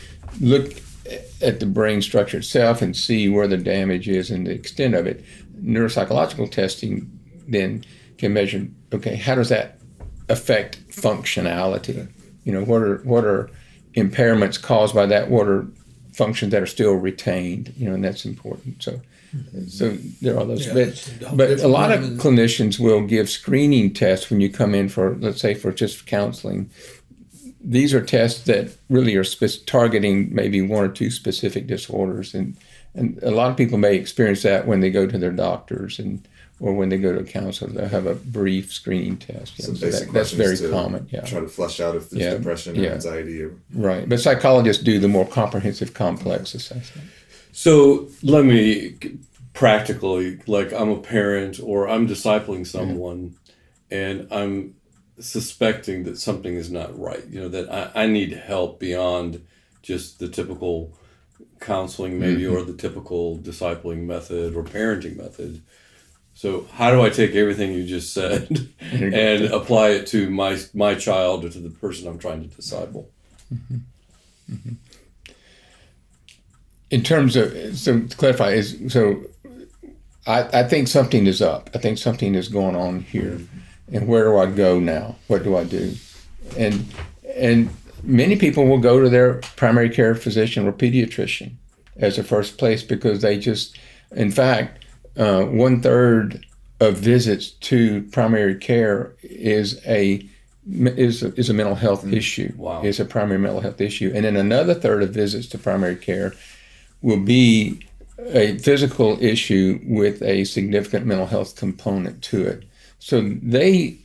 look 0.41 0.81
at 1.43 1.59
the 1.59 1.67
brain 1.67 2.01
structure 2.01 2.39
itself 2.39 2.81
and 2.81 2.97
see 2.97 3.29
where 3.29 3.49
the 3.49 3.57
damage 3.57 4.09
is 4.09 4.31
and 4.31 4.47
the 4.47 4.53
extent 4.53 4.95
of 4.95 5.05
it. 5.05 5.25
Neuropsychological 5.61 6.49
testing 6.49 7.11
then 7.49 7.85
can 8.19 8.33
measure, 8.33 8.69
okay, 8.93 9.17
how 9.17 9.35
does 9.35 9.49
that 9.49 9.81
affect 10.29 10.89
functionality? 10.91 12.09
You 12.45 12.53
know, 12.53 12.65
what 12.65 12.83
are 12.83 12.97
what 12.99 13.25
are 13.25 13.51
impairments 13.95 14.61
caused 14.61 14.95
by 14.95 15.07
that? 15.07 15.31
What 15.31 15.49
are 15.49 15.67
functions 16.13 16.53
that 16.53 16.63
are 16.63 16.67
still 16.67 16.95
retained? 16.95 17.73
You 17.77 17.89
know, 17.89 17.95
and 17.95 18.05
that's 18.05 18.25
important. 18.25 18.83
So, 18.83 19.01
so 19.69 19.91
there 20.21 20.39
are 20.39 20.45
those. 20.45 20.67
Yeah, 20.67 20.75
but 20.75 21.37
but 21.37 21.61
a 21.61 21.69
lot 21.69 21.93
of 21.93 22.01
clinicians 22.19 22.79
will 22.79 23.03
give 23.03 23.31
screening 23.31 23.93
tests 23.93 24.31
when 24.31 24.41
you 24.41 24.51
come 24.51 24.75
in 24.75 24.89
for, 24.89 25.17
let's 25.17 25.41
say, 25.41 25.55
for 25.55 25.73
just 25.73 26.07
counseling. 26.07 26.71
These 27.65 27.95
are 27.95 28.05
tests 28.05 28.45
that 28.47 28.77
really 28.89 29.15
are 29.15 29.23
spec- 29.23 29.67
targeting 29.67 30.35
maybe 30.35 30.61
one 30.61 30.85
or 30.85 30.89
two 30.89 31.11
specific 31.11 31.67
disorders, 31.67 32.35
and 32.35 32.57
and 32.95 33.19
a 33.23 33.31
lot 33.31 33.51
of 33.51 33.57
people 33.57 33.79
may 33.79 33.97
experience 33.97 34.43
that 34.43 34.67
when 34.67 34.81
they 34.81 34.91
go 34.91 35.07
to 35.07 35.19
their 35.19 35.31
doctors 35.31 35.99
and 35.99 36.27
or 36.63 36.73
when 36.73 36.89
they 36.89 36.97
go 36.97 37.13
to 37.13 37.19
a 37.19 37.25
counselor. 37.25 37.73
They'll 37.73 37.89
have 37.89 38.07
a 38.07 38.15
brief 38.15 38.73
screening 38.73 39.17
test. 39.17 39.59
you 39.59 39.65
know, 39.65 39.67
Some 39.67 39.77
so 39.77 39.87
basic 39.87 40.07
that- 40.07 40.13
that's 40.15 40.31
very 40.31 40.51
questions 40.51 40.71
to 40.71 40.77
common. 40.77 41.09
Yeah. 41.11 41.21
Try 41.23 41.41
to 41.41 41.49
flesh 41.49 41.81
out 41.81 41.97
if 41.97 42.09
there's 42.09 42.23
Yeah, 42.23 42.35
depression 42.35 42.79
or 42.79 42.83
yeah. 42.83 42.93
anxiety 42.93 43.43
or 43.43 43.51
Right, 43.75 44.09
but 44.09 44.21
psychologists 44.21 44.83
do 44.83 45.01
the 45.01 45.09
more 45.09 45.27
comprehensive, 45.27 45.93
complex 45.93 46.55
assessment. 46.55 47.09
So 47.51 48.09
let 48.23 48.45
me 48.45 48.95
practically, 49.55 50.39
like 50.47 50.73
I'm 50.73 50.89
a 50.89 50.99
parent 51.01 51.59
or 51.63 51.89
I'm 51.89 52.07
discipling 52.07 52.65
someone 52.67 53.35
and 53.91 54.29
I'm 54.31 54.75
suspecting 55.19 56.05
that 56.05 56.17
something 56.19 56.55
is 56.55 56.71
not 56.71 56.99
right, 56.99 57.25
you 57.29 57.41
know, 57.41 57.49
that 57.49 57.71
I, 57.71 58.05
I 58.05 58.07
need 58.07 58.33
help 58.33 58.79
beyond 58.79 59.43
just 59.83 60.21
the 60.21 60.29
typical 60.29 60.93
counseling, 61.61 62.21
maybe, 62.21 62.43
mm-hmm. 62.43 62.55
or 62.57 62.63
the 62.63 62.73
typical 62.73 63.39
discipling 63.39 64.07
method 64.07 64.55
or 64.55 64.63
parenting 64.63 65.17
method. 65.17 65.61
So 66.35 66.67
how 66.73 66.91
do 66.91 67.03
I 67.03 67.11
take 67.11 67.35
everything 67.35 67.73
you 67.73 67.87
just 67.87 68.13
said 68.13 68.69
and 68.91 69.45
apply 69.45 69.91
it 69.91 70.07
to 70.09 70.31
my 70.31 70.59
my 70.75 70.95
child 70.95 71.45
or 71.45 71.51
to 71.51 71.59
the 71.59 71.71
person 71.71 72.09
I'm 72.09 72.19
trying 72.19 72.43
to 72.43 72.49
disciple? 72.55 73.11
Mm-hmm. 73.53 73.77
Mm-hmm. 74.53 74.73
In 76.91 77.03
terms 77.03 77.37
of, 77.37 77.77
so 77.77 78.01
to 78.01 78.17
clarify, 78.17 78.51
is 78.51 78.93
so 78.93 79.23
I, 80.27 80.61
I 80.61 80.63
think 80.65 80.89
something 80.89 81.27
is 81.27 81.41
up. 81.41 81.71
I 81.75 81.79
think 81.79 81.99
something 81.99 82.35
is 82.35 82.49
going 82.49 82.77
on 82.77 83.01
here. 83.01 83.39
Mm-hmm. 83.39 83.97
And 83.97 84.09
where 84.09 84.25
do 84.25 84.39
I 84.39 84.47
go 84.47 84.81
now? 84.81 85.17
What 85.29 85.45
do 85.45 85.57
I 85.57 85.65
do? 85.65 85.95
And 86.57 86.87
and 87.37 87.71
many 88.03 88.37
people 88.37 88.67
will 88.67 88.79
go 88.79 89.01
to 89.01 89.09
their 89.09 89.35
primary 89.57 89.91
care 89.91 90.15
physician 90.15 90.67
or 90.67 90.73
pediatrician 90.73 91.53
as 91.97 92.19
a 92.19 92.25
first 92.25 92.59
place 92.59 92.83
because 92.83 93.23
they 93.23 93.39
just, 93.39 93.79
in 94.13 94.31
fact, 94.31 94.82
uh, 95.17 95.45
one 95.45 95.81
third 95.81 96.45
of 96.81 96.97
visits 96.97 97.51
to 97.51 98.03
primary 98.13 98.57
care 98.57 99.15
is 99.23 99.81
a 99.87 100.27
is 100.67 101.23
a, 101.23 101.35
is 101.35 101.51
a 101.51 101.55
mental 101.55 101.75
health 101.75 102.07
issue. 102.07 102.53
Wow. 102.57 102.83
Is 102.83 103.01
a 103.01 103.05
primary 103.05 103.39
mental 103.39 103.61
health 103.61 103.81
issue, 103.81 104.13
and 104.15 104.25
then 104.25 104.37
another 104.37 104.75
third 104.75 105.03
of 105.03 105.11
visits 105.11 105.47
to 105.49 105.59
primary 105.59 105.97
care 105.97 106.35
will 107.03 107.21
be 107.21 107.85
a 108.29 108.57
physical 108.59 109.21
issue 109.23 109.81
with 109.85 110.23
a 110.23 110.45
significant 110.45 111.07
mental 111.07 111.27
health 111.27 111.57
component 111.57 112.23
to 112.23 112.43
it. 112.47 112.65
So 113.01 113.21
they 113.43 113.99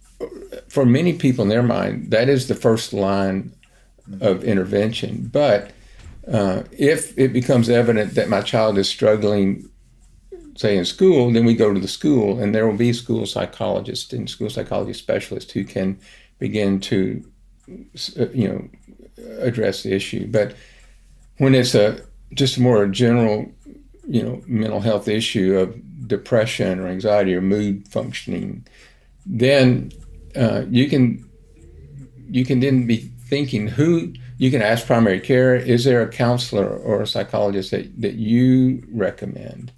for 0.67 0.85
many 0.85 1.13
people 1.13 1.43
in 1.43 1.49
their 1.49 1.63
mind, 1.63 2.11
that 2.11 2.29
is 2.29 2.47
the 2.47 2.55
first 2.55 2.93
line 2.93 3.51
of 4.21 4.43
intervention. 4.43 5.29
But 5.31 5.71
uh, 6.31 6.63
if 6.71 7.17
it 7.17 7.33
becomes 7.33 7.69
evident 7.69 8.15
that 8.15 8.29
my 8.29 8.41
child 8.41 8.77
is 8.77 8.89
struggling, 8.89 9.69
say 10.57 10.77
in 10.77 10.85
school, 10.85 11.31
then 11.31 11.45
we 11.45 11.53
go 11.53 11.73
to 11.73 11.79
the 11.79 11.87
school, 11.87 12.39
and 12.39 12.53
there 12.53 12.67
will 12.67 12.77
be 12.77 12.91
school 12.93 13.25
psychologists 13.25 14.11
and 14.13 14.29
school 14.29 14.49
psychology 14.49 14.93
specialists 14.93 15.51
who 15.51 15.63
can 15.63 15.99
begin 16.39 16.79
to, 16.79 17.23
uh, 18.19 18.29
you 18.29 18.47
know, 18.47 18.69
address 19.39 19.83
the 19.83 19.93
issue. 19.93 20.27
But 20.27 20.55
when 21.37 21.55
it's 21.55 21.75
a 21.75 22.01
just 22.33 22.59
more 22.59 22.85
general, 22.87 23.51
you 24.07 24.23
know, 24.23 24.41
mental 24.47 24.81
health 24.81 25.07
issue 25.07 25.57
of 25.57 26.07
depression 26.07 26.79
or 26.79 26.87
anxiety 26.87 27.35
or 27.35 27.41
mood 27.41 27.87
functioning, 27.87 28.65
then 29.25 29.91
uh, 30.35 30.63
you 30.69 30.87
can 30.87 31.23
you 32.29 32.45
can 32.45 32.59
then 32.59 32.87
be 32.87 32.97
thinking 32.97 33.67
who 33.67 34.13
you 34.37 34.51
can 34.51 34.61
ask 34.61 34.85
primary 34.85 35.19
care 35.19 35.55
is 35.55 35.83
there 35.83 36.01
a 36.01 36.07
counselor 36.07 36.67
or 36.67 37.01
a 37.01 37.07
psychologist 37.07 37.71
that, 37.71 38.01
that 38.01 38.15
you 38.15 38.83
recommend 38.91 39.71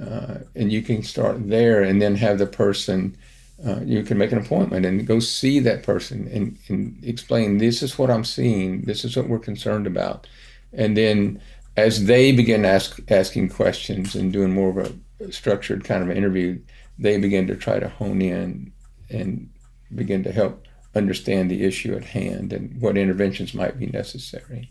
uh, 0.00 0.38
and 0.54 0.72
you 0.72 0.82
can 0.82 1.02
start 1.02 1.48
there 1.48 1.82
and 1.82 2.00
then 2.00 2.14
have 2.14 2.38
the 2.38 2.46
person 2.46 3.16
uh, 3.64 3.80
you 3.84 4.02
can 4.02 4.18
make 4.18 4.32
an 4.32 4.38
appointment 4.38 4.84
and 4.84 5.06
go 5.06 5.20
see 5.20 5.60
that 5.60 5.84
person 5.84 6.28
and, 6.32 6.58
and 6.68 6.98
explain 7.04 7.58
this 7.58 7.82
is 7.82 7.98
what 7.98 8.10
i'm 8.10 8.24
seeing 8.24 8.82
this 8.82 9.04
is 9.04 9.16
what 9.16 9.28
we're 9.28 9.38
concerned 9.38 9.86
about 9.86 10.26
and 10.72 10.96
then 10.96 11.40
as 11.76 12.04
they 12.04 12.32
begin 12.32 12.64
ask, 12.64 13.00
asking 13.10 13.48
questions 13.48 14.14
and 14.14 14.32
doing 14.32 14.52
more 14.52 14.70
of 14.70 14.78
a 15.20 15.32
structured 15.32 15.84
kind 15.84 16.02
of 16.02 16.16
interview 16.16 16.58
they 16.98 17.18
begin 17.18 17.46
to 17.46 17.56
try 17.56 17.78
to 17.78 17.88
hone 17.88 18.20
in 18.20 18.72
and 19.10 19.48
begin 19.94 20.22
to 20.22 20.32
help 20.32 20.66
understand 20.94 21.50
the 21.50 21.64
issue 21.64 21.94
at 21.94 22.04
hand 22.04 22.52
and 22.52 22.80
what 22.80 22.96
interventions 22.96 23.54
might 23.54 23.78
be 23.78 23.86
necessary. 23.86 24.70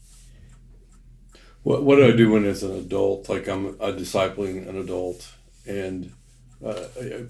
What, 1.63 1.83
what 1.83 1.97
do 1.97 2.07
I 2.07 2.11
do 2.11 2.31
when 2.31 2.45
as 2.45 2.63
an 2.63 2.75
adult, 2.75 3.29
like 3.29 3.47
I'm 3.47 3.67
a 3.79 3.93
discipling 3.93 4.67
an 4.67 4.77
adult 4.77 5.31
and 5.67 6.11
uh, 6.65 6.85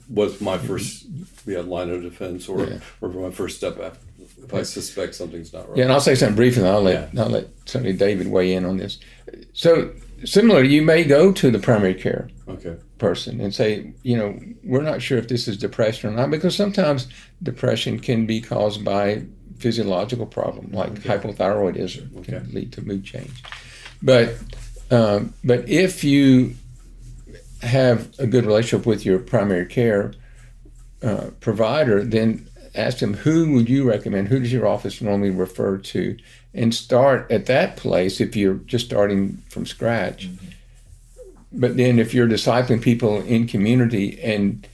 was 0.10 0.42
my 0.42 0.58
first 0.58 1.06
yeah, 1.46 1.60
line 1.60 1.90
of 1.90 2.02
defense 2.02 2.50
or, 2.50 2.66
yeah. 2.66 2.80
or 3.02 3.10
my 3.10 3.32
first 3.32 3.58
step 3.58 3.80
after, 3.80 4.00
if 4.44 4.54
I 4.54 4.64
suspect 4.64 5.16
something's 5.16 5.54
not 5.54 5.70
right. 5.70 5.78
Yeah, 5.78 5.84
and 5.86 5.94
I'll 5.94 6.02
say 6.02 6.16
something 6.16 6.36
briefly, 6.36 6.64
and 6.64 6.72
I'll 6.72 6.82
let, 6.82 7.14
yeah. 7.14 7.24
I'll 7.24 7.30
let 7.30 7.48
certainly 7.66 7.94
David 7.94 8.28
weigh 8.28 8.54
in 8.54 8.66
on 8.66 8.78
this. 8.78 9.00
So, 9.54 9.94
similar, 10.26 10.64
you 10.64 10.82
may 10.82 11.04
go 11.04 11.32
to 11.32 11.52
the 11.52 11.60
primary 11.60 11.94
care 11.94 12.30
okay. 12.48 12.76
person 12.98 13.40
and 13.40 13.54
say, 13.54 13.94
you 14.04 14.18
know, 14.18 14.38
we're 14.64 14.82
not 14.82 15.02
sure 15.02 15.18
if 15.18 15.28
this 15.28 15.48
is 15.48 15.58
depression 15.58 16.10
or 16.10 16.14
not, 16.14 16.30
because 16.30 16.56
sometimes 16.56 17.08
depression 17.42 18.00
can 18.00 18.26
be 18.26 18.42
caused 18.42 18.84
by 18.84 19.24
physiological 19.60 20.26
problem 20.26 20.72
like 20.72 20.92
okay. 20.92 21.18
hypothyroidism 21.18 22.18
okay. 22.18 22.32
can 22.40 22.52
lead 22.54 22.74
to 22.74 22.82
mood 22.82 23.04
change. 23.04 23.44
But 24.02 24.36
um, 24.90 25.34
but 25.44 25.68
if 25.70 26.04
you 26.04 26.56
have 27.62 28.10
a 28.20 28.28
good 28.28 28.46
relationship 28.46 28.86
with 28.86 29.06
your 29.06 29.20
primary 29.20 29.66
care 29.66 30.14
uh, 31.04 31.30
provider, 31.40 32.04
then 32.04 32.48
ask 32.76 33.00
them 33.00 33.14
who 33.14 33.54
would 33.54 33.70
you 33.70 33.88
recommend? 33.88 34.28
Who 34.28 34.40
does 34.40 34.52
your 34.52 34.68
office 34.68 35.02
normally 35.02 35.30
refer 35.30 35.78
to? 35.78 36.18
And 36.54 36.74
start 36.74 37.32
at 37.32 37.46
that 37.46 37.78
place 37.78 38.20
if 38.20 38.36
you're 38.36 38.56
just 38.56 38.86
starting 38.86 39.42
from 39.50 39.66
scratch. 39.66 40.28
Mm-hmm. 40.28 40.48
But 41.54 41.78
then 41.78 42.00
if 42.00 42.14
you're 42.14 42.28
discipling 42.28 42.82
people 42.82 43.22
in 43.22 43.48
community 43.48 44.20
and 44.22 44.68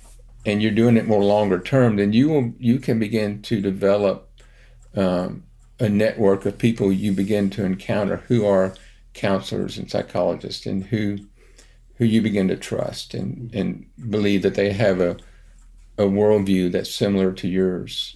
and 0.46 0.62
you're 0.62 0.72
doing 0.72 0.96
it 0.96 1.08
more 1.08 1.24
longer 1.24 1.60
term, 1.60 1.98
then 1.98 2.14
you 2.14 2.30
will 2.30 2.54
you 2.60 2.80
can 2.80 3.00
begin 3.00 3.42
to 3.44 3.62
develop 3.62 4.30
um, 4.96 5.44
a 5.80 5.90
network 5.90 6.46
of 6.46 6.58
people 6.58 6.92
you 6.92 7.12
begin 7.12 7.50
to 7.52 7.66
encounter 7.66 8.18
who 8.28 8.46
are 8.46 8.74
counselors 9.18 9.78
and 9.78 9.90
psychologists 9.90 10.66
and 10.66 10.86
who 10.86 11.18
who 11.96 12.06
you 12.06 12.22
begin 12.22 12.48
to 12.48 12.56
trust 12.56 13.16
and, 13.16 13.54
and 13.56 13.86
believe 14.10 14.44
that 14.44 14.56
they 14.56 14.72
have 14.72 15.02
a 15.02 15.18
a 15.98 16.04
worldview 16.04 16.72
that's 16.72 16.94
similar 16.94 17.32
to 17.34 17.48
yours. 17.48 18.16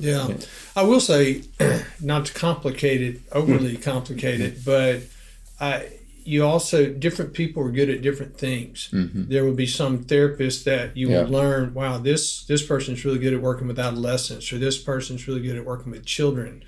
Yeah, 0.00 0.26
yeah. 0.26 0.36
I 0.74 0.82
will 0.82 1.00
say, 1.00 1.44
not 2.00 2.26
to 2.26 2.34
complicate 2.34 3.00
it 3.00 3.20
overly 3.32 3.76
complicate 3.76 4.40
it, 4.40 4.64
but 4.64 5.02
I 5.60 5.88
you 6.24 6.44
also 6.44 6.86
different 6.90 7.34
people 7.34 7.62
are 7.62 7.70
good 7.70 7.90
at 7.90 8.02
different 8.02 8.38
things. 8.38 8.88
Mm-hmm. 8.92 9.28
There 9.28 9.44
will 9.44 9.54
be 9.54 9.66
some 9.66 10.04
therapists 10.04 10.64
that 10.64 10.96
you 10.96 11.10
yeah. 11.10 11.20
would 11.20 11.30
learn, 11.30 11.74
wow, 11.74 11.98
this 11.98 12.44
this 12.44 12.66
person's 12.66 13.04
really 13.04 13.18
good 13.18 13.34
at 13.34 13.42
working 13.42 13.68
with 13.68 13.78
adolescents, 13.78 14.52
or 14.52 14.58
this 14.58 14.78
person's 14.78 15.28
really 15.28 15.42
good 15.42 15.56
at 15.56 15.64
working 15.64 15.92
with 15.92 16.04
children, 16.04 16.64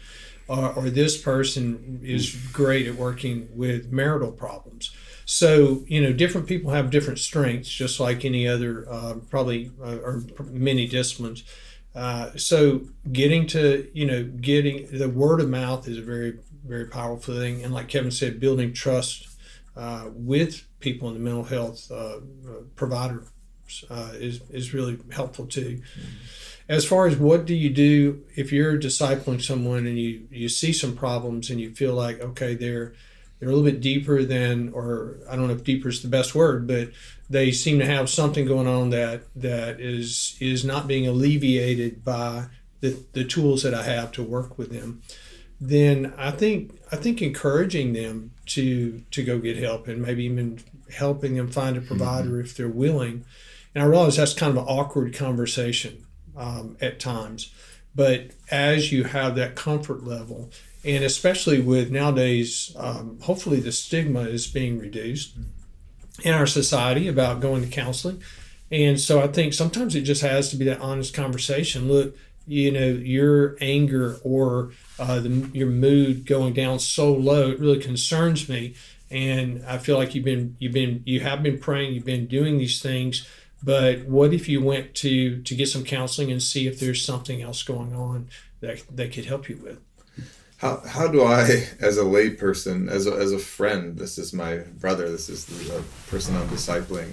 or, 0.48 0.72
or 0.74 0.90
this 0.90 1.20
person 1.20 2.00
is 2.02 2.34
great 2.52 2.86
at 2.86 2.94
working 2.94 3.48
with 3.54 3.92
marital 3.92 4.32
problems. 4.32 4.90
So 5.24 5.84
you 5.88 6.00
know, 6.00 6.12
different 6.12 6.46
people 6.46 6.70
have 6.70 6.90
different 6.90 7.18
strengths, 7.18 7.68
just 7.68 7.98
like 7.98 8.24
any 8.24 8.46
other 8.46 8.86
uh, 8.88 9.14
probably 9.28 9.70
uh, 9.82 9.96
or 9.96 10.22
many 10.44 10.86
disciplines. 10.86 11.42
Uh, 11.94 12.30
so 12.36 12.82
getting 13.10 13.46
to 13.48 13.90
you 13.94 14.06
know 14.06 14.24
getting 14.24 14.86
the 14.96 15.08
word 15.08 15.40
of 15.40 15.48
mouth 15.48 15.88
is 15.88 15.98
a 15.98 16.02
very 16.02 16.38
very 16.64 16.86
powerful 16.86 17.34
thing, 17.34 17.64
and 17.64 17.72
like 17.72 17.88
Kevin 17.88 18.10
said, 18.10 18.40
building 18.40 18.72
trust 18.72 19.28
uh, 19.76 20.08
with 20.12 20.64
people 20.80 21.08
in 21.08 21.14
the 21.14 21.20
mental 21.20 21.44
health 21.44 21.90
uh, 21.90 22.18
provider 22.76 23.24
uh, 23.90 24.10
is, 24.14 24.40
is 24.50 24.72
really 24.72 24.98
helpful 25.12 25.46
too. 25.46 25.80
Mm-hmm. 25.80 26.00
As 26.68 26.84
far 26.84 27.06
as 27.06 27.16
what 27.16 27.46
do 27.46 27.54
you 27.54 27.70
do 27.70 28.24
if 28.34 28.52
you're 28.52 28.78
discipling 28.78 29.42
someone 29.42 29.86
and 29.86 29.98
you, 29.98 30.26
you 30.30 30.48
see 30.48 30.72
some 30.72 30.96
problems 30.96 31.50
and 31.50 31.60
you 31.60 31.74
feel 31.74 31.94
like, 31.94 32.20
okay, 32.20 32.54
they're, 32.54 32.94
they're 33.38 33.48
a 33.48 33.52
little 33.52 33.70
bit 33.70 33.80
deeper 33.80 34.24
than, 34.24 34.72
or 34.72 35.18
I 35.30 35.36
don't 35.36 35.46
know 35.46 35.54
if 35.54 35.62
deeper 35.62 35.88
is 35.88 36.02
the 36.02 36.08
best 36.08 36.34
word, 36.34 36.66
but 36.66 36.90
they 37.30 37.52
seem 37.52 37.78
to 37.78 37.86
have 37.86 38.10
something 38.10 38.46
going 38.46 38.66
on 38.66 38.90
that, 38.90 39.22
that 39.36 39.80
is, 39.80 40.36
is 40.40 40.64
not 40.64 40.88
being 40.88 41.06
alleviated 41.06 42.04
by 42.04 42.46
the, 42.80 43.00
the 43.12 43.24
tools 43.24 43.62
that 43.62 43.74
I 43.74 43.84
have 43.84 44.10
to 44.12 44.22
work 44.22 44.58
with 44.58 44.70
them 44.70 45.02
then 45.60 46.12
I 46.18 46.30
think 46.30 46.78
I 46.92 46.96
think 46.96 47.22
encouraging 47.22 47.92
them 47.92 48.32
to 48.46 49.02
to 49.10 49.22
go 49.22 49.38
get 49.38 49.56
help 49.56 49.88
and 49.88 50.02
maybe 50.02 50.24
even 50.24 50.60
helping 50.92 51.34
them 51.34 51.48
find 51.48 51.76
a 51.76 51.80
provider 51.80 52.30
mm-hmm. 52.30 52.40
if 52.40 52.56
they're 52.56 52.68
willing. 52.68 53.24
And 53.74 53.82
I 53.82 53.86
realize 53.86 54.16
that's 54.16 54.34
kind 54.34 54.56
of 54.56 54.62
an 54.62 54.68
awkward 54.68 55.14
conversation 55.14 56.05
um, 56.36 56.76
at 56.80 57.00
times, 57.00 57.52
but 57.94 58.30
as 58.50 58.92
you 58.92 59.04
have 59.04 59.36
that 59.36 59.54
comfort 59.56 60.04
level, 60.04 60.50
and 60.84 61.02
especially 61.02 61.60
with 61.60 61.90
nowadays, 61.90 62.74
um, 62.76 63.18
hopefully 63.22 63.58
the 63.58 63.72
stigma 63.72 64.20
is 64.20 64.46
being 64.46 64.78
reduced 64.78 65.34
in 66.22 66.32
our 66.32 66.46
society 66.46 67.08
about 67.08 67.40
going 67.40 67.62
to 67.62 67.68
counseling. 67.68 68.22
And 68.70 69.00
so 69.00 69.20
I 69.20 69.28
think 69.28 69.52
sometimes 69.52 69.94
it 69.94 70.02
just 70.02 70.22
has 70.22 70.50
to 70.50 70.56
be 70.56 70.64
that 70.66 70.80
honest 70.80 71.14
conversation. 71.14 71.88
Look, 71.88 72.16
you 72.46 72.70
know, 72.70 72.86
your 72.86 73.56
anger 73.60 74.18
or 74.22 74.70
uh, 74.98 75.20
the, 75.20 75.50
your 75.52 75.68
mood 75.68 76.26
going 76.26 76.52
down 76.52 76.78
so 76.78 77.12
low. 77.12 77.50
It 77.50 77.60
really 77.60 77.80
concerns 77.80 78.48
me, 78.48 78.74
and 79.10 79.64
I 79.66 79.78
feel 79.78 79.96
like 79.96 80.14
you've 80.14 80.24
been 80.24 80.56
you've 80.58 80.72
been 80.72 81.02
you 81.04 81.20
have 81.20 81.42
been 81.42 81.58
praying, 81.58 81.94
you've 81.94 82.04
been 82.04 82.26
doing 82.26 82.58
these 82.58 82.80
things. 82.80 83.28
But 83.62 84.06
what 84.06 84.32
if 84.32 84.48
you 84.48 84.62
went 84.62 84.94
to 84.96 85.42
to 85.42 85.54
get 85.54 85.68
some 85.68 85.84
counseling 85.84 86.30
and 86.30 86.42
see 86.42 86.66
if 86.66 86.78
there's 86.78 87.04
something 87.04 87.42
else 87.42 87.62
going 87.62 87.94
on 87.94 88.28
that 88.60 88.82
that 88.94 89.12
could 89.12 89.24
help 89.24 89.48
you 89.48 89.56
with? 89.56 89.80
How, 90.58 90.80
how 90.86 91.06
do 91.06 91.22
I, 91.22 91.68
as 91.80 91.98
a 91.98 92.04
layperson, 92.04 92.90
as 92.90 93.06
a, 93.06 93.12
as 93.12 93.30
a 93.30 93.38
friend, 93.38 93.98
this 93.98 94.16
is 94.16 94.32
my 94.32 94.56
brother, 94.56 95.10
this 95.10 95.28
is 95.28 95.44
the 95.44 95.84
person 96.08 96.34
I'm 96.34 96.48
discipling, 96.48 97.12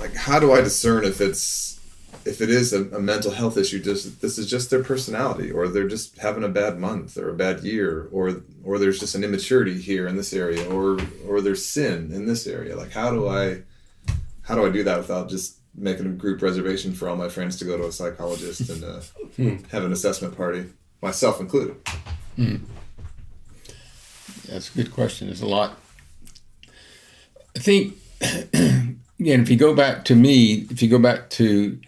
like, 0.00 0.14
how 0.14 0.40
do 0.40 0.52
I 0.52 0.60
discern 0.60 1.04
if 1.04 1.20
it's 1.20 1.78
if 2.24 2.40
it 2.40 2.50
is 2.50 2.72
a, 2.72 2.84
a, 2.96 3.00
mental 3.00 3.30
health 3.30 3.56
issue, 3.56 3.80
just 3.80 4.20
this 4.20 4.38
is 4.38 4.48
just 4.48 4.70
their 4.70 4.82
personality, 4.82 5.50
or 5.50 5.68
they're 5.68 5.88
just 5.88 6.18
having 6.18 6.44
a 6.44 6.48
bad 6.48 6.78
month 6.78 7.16
or 7.16 7.30
a 7.30 7.34
bad 7.34 7.62
year, 7.62 8.08
or 8.12 8.42
or 8.64 8.78
there's 8.78 8.98
just 8.98 9.14
an 9.14 9.24
immaturity 9.24 9.80
here 9.80 10.06
in 10.06 10.16
this 10.16 10.32
area, 10.32 10.68
or 10.70 10.98
or 11.26 11.40
there's 11.40 11.64
sin 11.64 12.10
in 12.12 12.26
this 12.26 12.46
area. 12.46 12.76
Like 12.76 12.92
how 12.92 13.10
do 13.10 13.28
I 13.28 13.62
how 14.48 14.54
do 14.54 14.64
I 14.64 14.70
do 14.70 14.82
that 14.84 14.96
without 14.96 15.28
just 15.28 15.58
making 15.74 16.06
a 16.06 16.08
group 16.08 16.40
reservation 16.40 16.94
for 16.94 17.06
all 17.06 17.16
my 17.16 17.28
friends 17.28 17.58
to 17.58 17.66
go 17.66 17.76
to 17.76 17.84
a 17.84 17.92
psychologist 17.92 18.70
and 18.70 18.82
uh, 18.82 19.00
hmm. 19.36 19.56
have 19.70 19.84
an 19.84 19.92
assessment 19.92 20.34
party, 20.34 20.64
myself 21.02 21.38
included? 21.38 21.76
Hmm. 22.36 22.56
That's 24.48 24.74
a 24.74 24.74
good 24.74 24.90
question. 24.90 25.26
There's 25.28 25.42
a 25.42 25.46
lot. 25.46 25.76
I 27.54 27.58
think, 27.58 27.96
again, 28.54 28.96
if 29.20 29.50
you 29.50 29.56
go 29.58 29.74
back 29.74 30.06
to 30.06 30.16
me, 30.16 30.66
if 30.70 30.80
you 30.80 30.88
go 30.88 30.98
back 30.98 31.28
to 31.30 31.78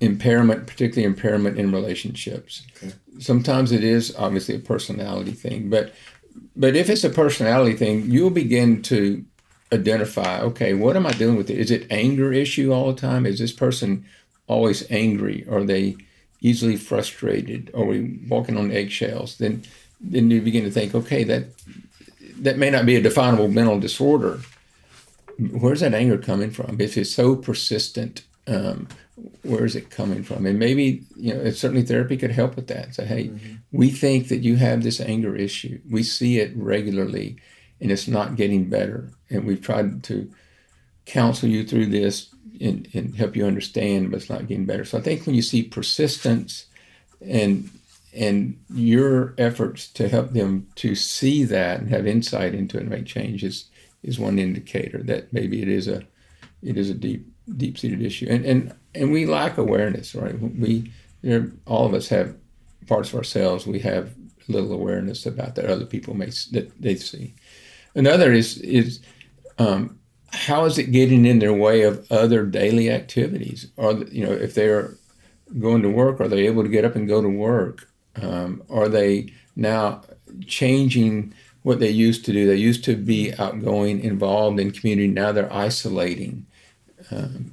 impairment, 0.00 0.66
particularly 0.66 1.04
impairment 1.04 1.58
in 1.58 1.70
relationships. 1.70 2.66
Okay. 2.76 2.94
Sometimes 3.18 3.72
it 3.72 3.84
is 3.84 4.16
obviously 4.16 4.54
a 4.54 4.58
personality 4.58 5.32
thing, 5.32 5.68
but 5.68 5.92
but 6.54 6.76
if 6.76 6.88
it's 6.88 7.04
a 7.04 7.10
personality 7.10 7.76
thing, 7.76 8.10
you'll 8.10 8.30
begin 8.30 8.80
to 8.84 9.22
identify, 9.78 10.40
okay, 10.40 10.74
what 10.74 10.96
am 10.96 11.06
I 11.06 11.12
dealing 11.12 11.36
with? 11.36 11.50
Is 11.50 11.70
it 11.70 11.86
anger 11.90 12.32
issue 12.32 12.72
all 12.72 12.92
the 12.92 13.00
time? 13.00 13.26
Is 13.26 13.38
this 13.38 13.52
person 13.52 14.04
always 14.46 14.90
angry? 14.90 15.46
Are 15.50 15.64
they 15.64 15.96
easily 16.40 16.76
frustrated 16.76 17.70
or 17.74 17.86
we 17.86 18.18
walking 18.28 18.56
on 18.56 18.70
eggshells, 18.70 19.38
then 19.38 19.62
then 20.00 20.30
you 20.30 20.40
begin 20.42 20.64
to 20.64 20.70
think, 20.70 20.94
okay, 20.94 21.24
that 21.24 21.44
that 22.38 22.58
may 22.58 22.70
not 22.70 22.86
be 22.86 22.96
a 22.96 23.02
definable 23.02 23.48
mental 23.48 23.80
disorder. 23.80 24.40
Where's 25.38 25.80
that 25.80 25.94
anger 25.94 26.18
coming 26.18 26.50
from? 26.50 26.80
If 26.80 26.96
it's 26.96 27.14
so 27.14 27.34
persistent, 27.34 28.24
um, 28.46 28.88
where 29.42 29.64
is 29.64 29.74
it 29.74 29.90
coming 29.90 30.22
from? 30.22 30.46
And 30.46 30.58
maybe 30.58 31.02
you 31.16 31.34
know, 31.34 31.50
certainly 31.50 31.82
therapy 31.82 32.16
could 32.16 32.30
help 32.30 32.56
with 32.56 32.68
that. 32.68 32.94
Say, 32.94 33.06
hey, 33.06 33.24
mm-hmm. 33.28 33.54
we 33.72 33.90
think 33.90 34.28
that 34.28 34.38
you 34.38 34.56
have 34.56 34.82
this 34.82 35.00
anger 35.00 35.34
issue. 35.34 35.80
We 35.90 36.02
see 36.02 36.38
it 36.38 36.52
regularly, 36.56 37.36
and 37.80 37.90
it's 37.90 38.08
not 38.08 38.36
getting 38.36 38.68
better. 38.68 39.10
And 39.30 39.44
we've 39.44 39.60
tried 39.60 40.02
to 40.04 40.30
counsel 41.04 41.48
you 41.48 41.64
through 41.66 41.86
this 41.86 42.34
and, 42.60 42.88
and 42.94 43.14
help 43.14 43.36
you 43.36 43.46
understand, 43.46 44.10
but 44.10 44.20
it's 44.20 44.30
not 44.30 44.46
getting 44.46 44.66
better. 44.66 44.84
So 44.84 44.98
I 44.98 45.02
think 45.02 45.26
when 45.26 45.34
you 45.34 45.42
see 45.42 45.62
persistence 45.62 46.66
and 47.20 47.70
and 48.14 48.58
your 48.72 49.34
efforts 49.36 49.88
to 49.88 50.08
help 50.08 50.32
them 50.32 50.66
to 50.76 50.94
see 50.94 51.44
that 51.44 51.80
and 51.80 51.90
have 51.90 52.06
insight 52.06 52.54
into 52.54 52.78
it 52.78 52.82
and 52.82 52.88
make 52.88 53.04
changes 53.04 53.66
is 54.02 54.18
one 54.18 54.38
indicator 54.38 55.02
that 55.02 55.30
maybe 55.34 55.60
it 55.60 55.68
is 55.68 55.86
a 55.86 56.02
it 56.62 56.78
is 56.78 56.88
a 56.88 56.94
deep 56.94 57.26
deep 57.56 57.78
seated 57.78 58.02
issue. 58.02 58.26
And 58.28 58.44
and 58.44 58.74
and 58.94 59.12
we 59.12 59.26
lack 59.26 59.58
awareness, 59.58 60.14
right? 60.14 60.38
We 60.40 60.90
know, 61.22 61.50
all 61.66 61.86
of 61.86 61.94
us 61.94 62.08
have 62.08 62.34
parts 62.86 63.10
of 63.10 63.16
ourselves 63.16 63.66
we 63.66 63.80
have 63.80 64.14
little 64.48 64.72
awareness 64.72 65.26
about 65.26 65.56
that 65.56 65.66
other 65.66 65.84
people 65.84 66.14
may 66.14 66.30
that 66.52 66.70
they 66.80 66.94
see. 66.94 67.34
Another 67.96 68.30
is 68.32 68.58
is 68.58 69.00
um, 69.58 69.98
how 70.30 70.66
is 70.66 70.76
it 70.78 70.92
getting 70.92 71.24
in 71.24 71.38
their 71.38 71.54
way 71.54 71.82
of 71.82 72.06
other 72.12 72.44
daily 72.44 72.90
activities? 72.90 73.68
Or 73.76 73.94
you 73.94 74.24
know, 74.24 74.32
if 74.32 74.54
they're 74.54 74.94
going 75.58 75.82
to 75.82 75.88
work, 75.88 76.20
are 76.20 76.28
they 76.28 76.46
able 76.46 76.62
to 76.62 76.68
get 76.68 76.84
up 76.84 76.94
and 76.94 77.08
go 77.08 77.22
to 77.22 77.28
work? 77.28 77.88
Um, 78.20 78.62
are 78.70 78.88
they 78.88 79.32
now 79.56 80.02
changing 80.46 81.32
what 81.62 81.80
they 81.80 81.88
used 81.88 82.26
to 82.26 82.32
do? 82.32 82.46
They 82.46 82.56
used 82.56 82.84
to 82.84 82.96
be 82.96 83.32
outgoing, 83.38 84.00
involved 84.00 84.60
in 84.60 84.72
community. 84.72 85.08
Now 85.08 85.32
they're 85.32 85.52
isolating, 85.52 86.46
um, 87.10 87.52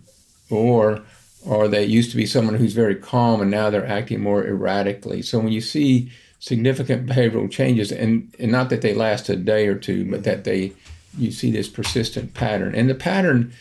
or 0.50 1.04
or 1.46 1.70
they 1.70 1.86
used 1.86 2.12
to 2.12 2.18
be 2.18 2.26
someone 2.26 2.56
who's 2.56 2.74
very 2.74 2.96
calm, 2.96 3.42
and 3.42 3.50
now 3.50 3.70
they're 3.70 3.88
acting 3.88 4.22
more 4.22 4.46
erratically. 4.46 5.22
So 5.22 5.40
when 5.40 5.54
you 5.54 5.62
see 5.62 6.12
significant 6.44 7.08
behavioral 7.08 7.50
changes, 7.50 7.90
and, 7.90 8.36
and 8.38 8.52
not 8.52 8.70
that 8.70 8.82
they 8.82 8.94
last 8.94 9.30
a 9.30 9.36
day 9.38 9.66
or 9.66 9.76
two, 9.76 10.04
but 10.12 10.26
that 10.26 10.44
they 10.44 10.74
you 11.18 11.32
see 11.32 11.50
this 11.50 11.70
persistent 11.70 12.34
pattern. 12.34 12.76
And 12.76 12.90
the 12.90 12.96
pattern, 12.96 13.54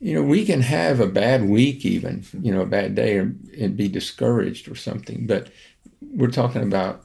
you 0.00 0.12
know, 0.14 0.22
we 0.22 0.44
can 0.44 0.60
have 0.60 1.00
a 1.00 1.06
bad 1.06 1.48
week, 1.48 1.86
even, 1.86 2.26
you 2.42 2.52
know, 2.52 2.60
a 2.60 2.66
bad 2.66 2.94
day 2.94 3.16
or, 3.16 3.32
and 3.58 3.74
be 3.74 3.88
discouraged 3.88 4.68
or 4.68 4.74
something. 4.74 5.26
But 5.26 5.48
we're 6.02 6.30
talking 6.30 6.62
about 6.62 7.04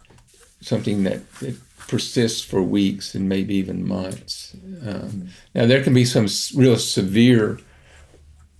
something 0.60 1.04
that, 1.04 1.34
that 1.36 1.56
persists 1.88 2.41
for 2.41 2.62
weeks 2.62 3.15
and 3.15 3.30
maybe 3.30 3.56
even 3.56 3.88
months. 3.88 4.54
Um, 4.86 5.30
now, 5.56 5.65
there 5.65 5.82
can 5.82 5.94
be 5.94 6.04
some 6.04 6.28
real 6.60 6.76
severe 6.76 7.58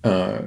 uh, 0.06 0.44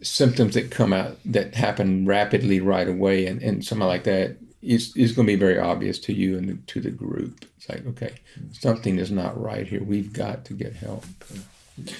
symptoms 0.00 0.54
that 0.54 0.70
come 0.70 0.94
out 0.94 1.18
that 1.26 1.54
happen 1.54 2.06
rapidly 2.06 2.60
right 2.60 2.88
away, 2.88 3.26
and, 3.26 3.42
and 3.42 3.62
something 3.62 3.86
like 3.86 4.04
that 4.04 4.38
is, 4.64 4.96
is 4.96 5.12
going 5.12 5.26
to 5.26 5.32
be 5.32 5.38
very 5.38 5.58
obvious 5.58 5.98
to 6.00 6.12
you 6.12 6.38
and 6.38 6.48
the, 6.48 6.54
to 6.72 6.80
the 6.80 6.90
group. 6.90 7.44
It's 7.56 7.68
like, 7.68 7.86
okay, 7.86 8.14
something 8.52 8.98
is 8.98 9.10
not 9.10 9.40
right 9.40 9.66
here. 9.66 9.82
We've 9.82 10.12
got 10.12 10.44
to 10.46 10.54
get 10.54 10.74
help. 10.74 11.04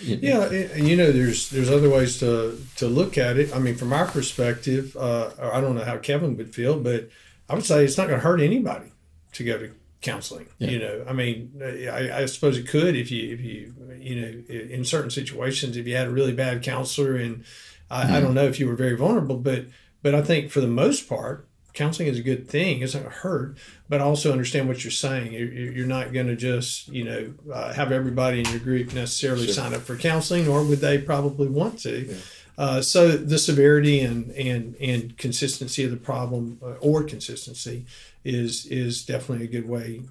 Yeah, 0.02 0.44
and 0.44 0.88
you 0.88 0.96
know, 0.96 1.10
there's 1.10 1.50
there's 1.50 1.68
other 1.68 1.90
ways 1.90 2.20
to 2.20 2.60
to 2.76 2.86
look 2.86 3.18
at 3.18 3.38
it. 3.38 3.54
I 3.54 3.58
mean, 3.58 3.74
from 3.74 3.92
our 3.92 4.06
perspective, 4.06 4.96
uh, 4.96 5.30
I 5.40 5.60
don't 5.60 5.74
know 5.74 5.84
how 5.84 5.98
Kevin 5.98 6.36
would 6.36 6.54
feel, 6.54 6.78
but 6.78 7.08
I 7.48 7.54
would 7.54 7.64
say 7.64 7.84
it's 7.84 7.98
not 7.98 8.06
going 8.06 8.20
to 8.20 8.24
hurt 8.24 8.40
anybody 8.40 8.92
to 9.32 9.44
go 9.44 9.58
to 9.58 9.72
counseling. 10.00 10.46
Yeah. 10.58 10.70
You 10.70 10.78
know, 10.78 11.04
I 11.08 11.12
mean, 11.12 11.60
I, 11.60 12.22
I, 12.22 12.26
suppose 12.26 12.56
it 12.56 12.68
could 12.68 12.94
if 12.94 13.10
you 13.10 13.32
if 13.32 13.40
you 13.40 13.74
you 13.98 14.20
know 14.20 14.44
in 14.48 14.84
certain 14.84 15.10
situations 15.10 15.76
if 15.76 15.86
you 15.88 15.96
had 15.96 16.06
a 16.06 16.10
really 16.10 16.32
bad 16.32 16.62
counselor 16.62 17.16
and 17.16 17.44
I, 17.90 18.04
mm-hmm. 18.04 18.14
I 18.14 18.20
don't 18.20 18.34
know 18.34 18.44
if 18.44 18.60
you 18.60 18.68
were 18.68 18.76
very 18.76 18.96
vulnerable, 18.96 19.38
but 19.38 19.66
but 20.02 20.14
I 20.14 20.22
think 20.22 20.50
for 20.50 20.60
the 20.60 20.68
most 20.68 21.08
part, 21.08 21.48
counseling 21.74 22.08
is 22.08 22.18
a 22.18 22.22
good 22.22 22.48
thing. 22.48 22.80
It's 22.80 22.94
not 22.94 23.04
hurt, 23.04 23.56
but 23.88 24.00
also 24.00 24.32
understand 24.32 24.68
what 24.68 24.84
you're 24.84 24.90
saying. 24.90 25.32
You're, 25.32 25.52
you're 25.52 25.86
not 25.86 26.12
going 26.12 26.28
to 26.28 26.36
just, 26.36 26.88
you 26.88 27.04
know, 27.04 27.34
uh, 27.52 27.72
have 27.74 27.92
everybody 27.92 28.38
in 28.40 28.46
your 28.46 28.60
group 28.60 28.94
necessarily 28.94 29.46
sure. 29.46 29.54
sign 29.54 29.74
up 29.74 29.82
for 29.82 29.96
counseling, 29.96 30.46
nor 30.46 30.64
would 30.64 30.78
they 30.78 30.98
probably 30.98 31.48
want 31.48 31.80
to. 31.80 32.06
Yeah. 32.06 32.16
Uh, 32.56 32.80
so 32.80 33.16
the 33.16 33.38
severity 33.38 34.00
and, 34.00 34.30
and, 34.30 34.76
and 34.80 35.18
consistency 35.18 35.82
of 35.82 35.90
the 35.90 35.96
problem 35.96 36.60
uh, 36.62 36.74
or 36.80 37.02
consistency 37.02 37.84
is, 38.24 38.66
is 38.66 39.04
definitely 39.04 39.44
a 39.44 39.48
good 39.48 39.68
way. 39.68 40.02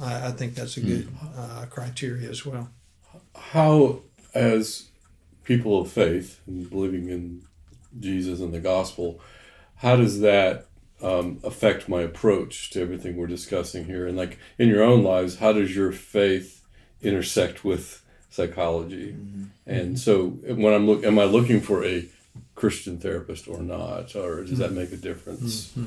I, 0.00 0.28
I 0.28 0.30
think 0.30 0.54
that's 0.54 0.78
a 0.78 0.80
hmm. 0.80 0.88
good 0.88 1.08
uh, 1.36 1.66
criteria 1.68 2.30
as 2.30 2.46
well. 2.46 2.70
How, 3.36 4.00
as 4.34 4.88
people 5.44 5.78
of 5.78 5.90
faith 5.90 6.40
and 6.46 6.68
believing 6.70 7.10
in 7.10 7.42
Jesus 8.00 8.40
and 8.40 8.54
the 8.54 8.60
gospel, 8.60 9.20
how 9.76 9.96
does 9.96 10.20
that 10.20 10.68
um, 11.02 11.40
affect 11.42 11.88
my 11.88 12.00
approach 12.00 12.70
to 12.70 12.80
everything 12.80 13.16
we're 13.16 13.26
discussing 13.26 13.84
here? 13.84 14.06
And 14.06 14.16
like 14.16 14.38
in 14.58 14.68
your 14.68 14.82
own 14.82 15.02
lives, 15.02 15.38
how 15.38 15.52
does 15.52 15.74
your 15.74 15.92
faith 15.92 16.62
intersect 17.02 17.64
with 17.64 18.02
psychology? 18.30 19.12
Mm-hmm. 19.12 19.44
And 19.66 19.98
so 19.98 20.28
when 20.28 20.72
I'm 20.72 20.86
look, 20.86 21.04
am 21.04 21.18
I 21.18 21.24
looking 21.24 21.60
for 21.60 21.84
a 21.84 22.06
Christian 22.54 22.98
therapist 22.98 23.48
or 23.48 23.60
not, 23.60 24.14
or 24.16 24.44
does 24.44 24.58
that 24.58 24.72
make 24.72 24.92
a 24.92 24.96
difference? 24.96 25.68
Mm-hmm. 25.68 25.84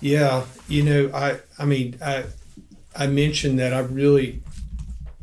Yeah, 0.00 0.44
you 0.68 0.82
know, 0.82 1.10
I 1.14 1.40
I 1.58 1.64
mean, 1.64 1.98
I 2.04 2.24
I 2.94 3.06
mentioned 3.06 3.58
that 3.58 3.72
I 3.72 3.80
really 3.80 4.42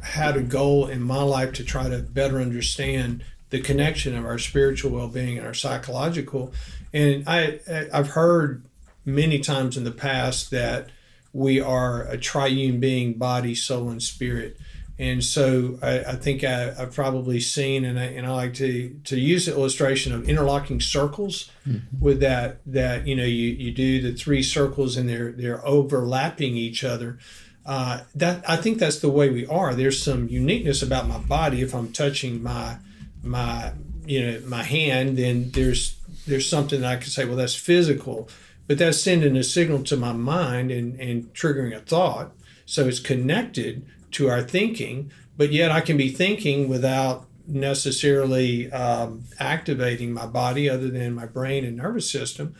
had 0.02 0.38
a 0.38 0.41
goal 0.41 0.88
in 0.88 1.02
my 1.02 1.21
life 1.21 1.54
to 1.54 1.63
try 1.63 1.89
to 1.89 2.00
better 2.00 2.39
understand 2.39 3.23
the 3.50 3.60
connection 3.62 4.15
of 4.15 4.26
our 4.26 4.38
spiritual 4.38 4.91
well-being 4.91 5.38
and 5.38 5.47
our 5.47 5.54
psychological 5.54 6.54
and 6.93 7.23
i 7.28 7.60
i've 7.93 8.10
heard 8.10 8.63
many 9.08 9.39
times 9.39 9.78
in 9.78 9.86
the 9.86 9.91
past 9.91 10.52
that 10.52 10.89
we 11.32 11.62
are 11.62 12.04
a 12.04 12.17
triune 12.17 12.80
being, 12.80 13.13
body, 13.13 13.56
soul, 13.56 13.89
and 13.89 14.04
spirit. 14.04 14.58
And 15.00 15.24
so 15.24 15.80
I, 15.82 16.00
I 16.00 16.15
think 16.15 16.43
I, 16.43 16.74
have 16.74 16.93
probably 16.93 17.39
seen, 17.39 17.86
and 17.86 18.00
I, 18.00 18.06
and 18.06 18.26
I 18.26 18.32
like 18.32 18.56
to, 18.56 18.89
to 19.06 19.17
use 19.17 19.46
the 19.46 19.54
illustration 19.54 20.13
of 20.13 20.28
interlocking 20.28 20.82
circles 20.82 21.50
mm-hmm. 21.65 22.04
with 22.04 22.20
that, 22.20 22.60
that, 22.65 23.08
you 23.08 23.15
know, 23.15 23.24
you, 23.24 23.50
you 23.50 23.72
do 23.72 24.02
the 24.02 24.13
three 24.13 24.43
circles 24.43 24.98
and 24.98 25.08
they're, 25.08 25.32
they're 25.32 25.65
overlapping 25.65 26.58
each 26.58 26.84
other. 26.84 27.17
Uh, 27.65 28.02
that 28.15 28.43
I 28.50 28.58
think 28.58 28.80
that's 28.80 29.00
the 29.00 29.10
way 29.10 29.30
we 29.30 29.46
are. 29.46 29.74
There's 29.74 30.02
some 30.02 30.28
uniqueness 30.28 30.82
about 30.82 31.08
my 31.08 31.20
body. 31.20 31.62
If 31.62 31.76
I'm 31.76 31.91
touching 31.91 32.41
my, 32.41 32.78
my, 33.22 33.74
you 34.06 34.26
know, 34.26 34.41
my 34.48 34.63
hand, 34.63 35.17
then 35.17 35.52
there's, 35.52 35.96
there's 36.26 36.50
something 36.50 36.82
that 36.82 36.91
I 36.91 36.96
could 36.96 37.12
say, 37.12 37.26
well, 37.26 37.36
that's 37.36 37.56
physical 37.56 38.30
but 38.67 38.77
that's 38.77 39.01
sending 39.01 39.36
a 39.38 39.43
signal 39.43 39.84
to 39.84 39.97
my 39.97 40.12
mind 40.12 40.71
and, 40.71 40.99
and 40.99 41.34
triggering 41.34 41.75
a 41.75 41.80
thought. 41.80 42.32
So 42.65 42.88
it's 42.88 42.99
connected 42.99 43.86
to 44.12 44.30
our 44.30 44.41
thinking, 44.41 45.12
but 45.38 45.51
yet 45.51 45.71
I 45.71 45.82
can 45.82 45.97
be 45.97 46.10
thinking 46.10 46.67
without 46.67 47.25
necessarily 47.47 48.69
um, 48.71 49.23
activating 49.39 50.12
my 50.12 50.25
body 50.25 50.69
other 50.69 50.89
than 50.89 51.15
my 51.15 51.25
brain 51.25 51.63
and 51.63 51.77
nervous 51.77 52.12
system. 52.12 52.56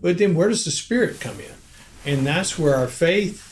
But 0.00 0.18
then 0.18 0.34
where 0.34 0.48
does 0.48 0.64
the 0.64 0.70
spirit 0.70 1.20
come 1.20 1.40
in? 1.40 1.54
And 2.04 2.26
that's 2.26 2.58
where 2.58 2.76
our 2.76 2.88
faith 2.88 3.48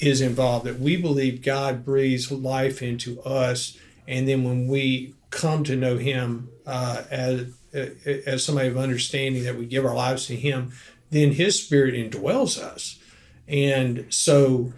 is 0.00 0.20
involved 0.20 0.66
that 0.66 0.78
we 0.78 0.96
believe 0.96 1.42
God 1.42 1.84
breathes 1.84 2.30
life 2.30 2.82
into 2.82 3.20
us. 3.22 3.76
And 4.06 4.28
then 4.28 4.44
when 4.44 4.68
we 4.68 5.14
come 5.30 5.64
to 5.64 5.76
know 5.76 5.96
Him 5.96 6.48
uh, 6.66 7.02
as, 7.10 7.52
as 7.72 8.44
somebody 8.44 8.68
of 8.68 8.78
understanding, 8.78 9.44
that 9.44 9.56
we 9.56 9.66
give 9.66 9.84
our 9.84 9.94
lives 9.94 10.26
to 10.26 10.36
Him, 10.36 10.72
then 11.10 11.32
his 11.32 11.62
spirit 11.62 11.94
indwells 11.94 12.58
us. 12.58 12.98
And 13.46 14.06
so 14.10 14.72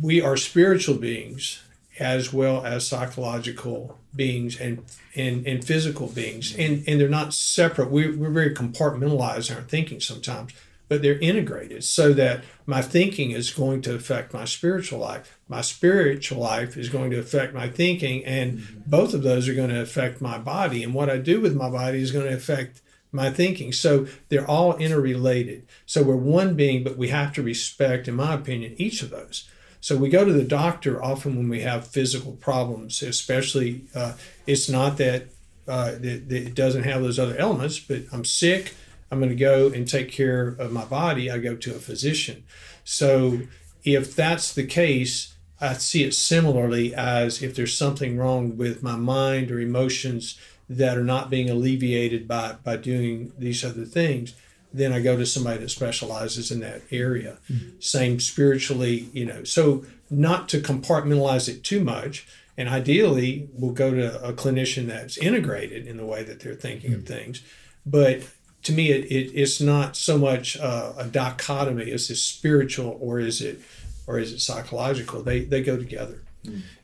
we 0.00 0.20
are 0.20 0.36
spiritual 0.36 0.96
beings 0.96 1.62
as 1.98 2.32
well 2.32 2.64
as 2.64 2.86
psychological 2.86 3.98
beings 4.14 4.60
and 4.60 4.84
and, 5.14 5.46
and 5.46 5.64
physical 5.64 6.08
beings. 6.08 6.54
And 6.56 6.84
and 6.86 7.00
they're 7.00 7.08
not 7.08 7.34
separate. 7.34 7.90
We, 7.90 8.14
we're 8.14 8.30
very 8.30 8.54
compartmentalized 8.54 9.50
in 9.50 9.56
our 9.56 9.62
thinking 9.62 10.00
sometimes, 10.00 10.52
but 10.88 11.02
they're 11.02 11.18
integrated 11.18 11.84
so 11.84 12.12
that 12.14 12.44
my 12.66 12.82
thinking 12.82 13.30
is 13.30 13.50
going 13.50 13.82
to 13.82 13.94
affect 13.94 14.32
my 14.32 14.44
spiritual 14.44 15.00
life. 15.00 15.38
My 15.48 15.60
spiritual 15.60 16.38
life 16.38 16.76
is 16.76 16.88
going 16.88 17.10
to 17.10 17.18
affect 17.18 17.54
my 17.54 17.68
thinking, 17.68 18.24
and 18.24 18.58
mm-hmm. 18.58 18.80
both 18.86 19.14
of 19.14 19.22
those 19.22 19.48
are 19.48 19.54
going 19.54 19.70
to 19.70 19.80
affect 19.80 20.20
my 20.20 20.38
body. 20.38 20.82
And 20.82 20.94
what 20.94 21.10
I 21.10 21.18
do 21.18 21.40
with 21.40 21.54
my 21.54 21.68
body 21.70 22.00
is 22.00 22.12
going 22.12 22.26
to 22.26 22.34
affect 22.34 22.80
my 23.12 23.30
thinking. 23.30 23.72
So 23.72 24.06
they're 24.30 24.48
all 24.48 24.76
interrelated. 24.76 25.66
So 25.84 26.02
we're 26.02 26.16
one 26.16 26.54
being, 26.54 26.82
but 26.82 26.96
we 26.96 27.08
have 27.08 27.32
to 27.34 27.42
respect, 27.42 28.08
in 28.08 28.14
my 28.14 28.34
opinion, 28.34 28.74
each 28.78 29.02
of 29.02 29.10
those. 29.10 29.48
So 29.80 29.96
we 29.96 30.08
go 30.08 30.24
to 30.24 30.32
the 30.32 30.44
doctor 30.44 31.02
often 31.02 31.36
when 31.36 31.48
we 31.48 31.60
have 31.60 31.86
physical 31.86 32.32
problems, 32.32 33.02
especially 33.02 33.84
uh, 33.94 34.14
it's 34.46 34.68
not 34.68 34.96
that, 34.98 35.26
uh, 35.68 35.92
that, 35.92 36.28
that, 36.28 36.46
it 36.46 36.54
doesn't 36.54 36.84
have 36.84 37.02
those 37.02 37.18
other 37.18 37.36
elements, 37.36 37.78
but 37.78 38.02
I'm 38.12 38.24
sick. 38.24 38.74
I'm 39.10 39.18
going 39.18 39.30
to 39.30 39.36
go 39.36 39.66
and 39.68 39.86
take 39.86 40.10
care 40.10 40.48
of 40.58 40.72
my 40.72 40.84
body, 40.86 41.30
I 41.30 41.38
go 41.38 41.54
to 41.54 41.74
a 41.74 41.78
physician. 41.78 42.44
So 42.84 43.40
if 43.84 44.16
that's 44.16 44.54
the 44.54 44.64
case, 44.64 45.34
I 45.60 45.74
see 45.74 46.02
it 46.02 46.14
similarly 46.14 46.94
as 46.94 47.42
if 47.42 47.54
there's 47.54 47.76
something 47.76 48.16
wrong 48.16 48.56
with 48.56 48.82
my 48.82 48.96
mind 48.96 49.50
or 49.50 49.60
emotions 49.60 50.38
that 50.68 50.96
are 50.96 51.04
not 51.04 51.30
being 51.30 51.50
alleviated 51.50 52.26
by, 52.26 52.56
by 52.64 52.76
doing 52.76 53.32
these 53.38 53.64
other 53.64 53.84
things, 53.84 54.34
then 54.72 54.92
I 54.92 55.00
go 55.00 55.16
to 55.16 55.26
somebody 55.26 55.58
that 55.58 55.68
specializes 55.68 56.50
in 56.50 56.60
that 56.60 56.82
area. 56.90 57.38
Mm-hmm. 57.50 57.80
Same 57.80 58.20
spiritually, 58.20 59.08
you 59.12 59.26
know. 59.26 59.44
So 59.44 59.84
not 60.10 60.48
to 60.50 60.60
compartmentalize 60.60 61.48
it 61.48 61.64
too 61.64 61.82
much. 61.82 62.26
And 62.56 62.68
ideally, 62.68 63.48
we'll 63.54 63.72
go 63.72 63.90
to 63.92 64.22
a 64.22 64.32
clinician 64.32 64.86
that's 64.86 65.16
integrated 65.16 65.86
in 65.86 65.96
the 65.96 66.06
way 66.06 66.22
that 66.22 66.40
they're 66.40 66.54
thinking 66.54 66.90
mm-hmm. 66.90 67.00
of 67.00 67.06
things. 67.06 67.42
But 67.84 68.22
to 68.64 68.72
me, 68.72 68.90
it, 68.90 69.10
it 69.10 69.32
it's 69.34 69.60
not 69.60 69.96
so 69.96 70.18
much 70.18 70.58
uh, 70.58 70.92
a 70.96 71.06
dichotomy. 71.06 71.90
Is 71.90 72.08
this 72.08 72.22
spiritual 72.22 72.96
or 73.00 73.18
is 73.18 73.40
it 73.40 73.60
or 74.06 74.18
is 74.18 74.32
it 74.32 74.40
psychological? 74.40 75.22
They 75.22 75.40
they 75.40 75.62
go 75.62 75.76
together. 75.76 76.22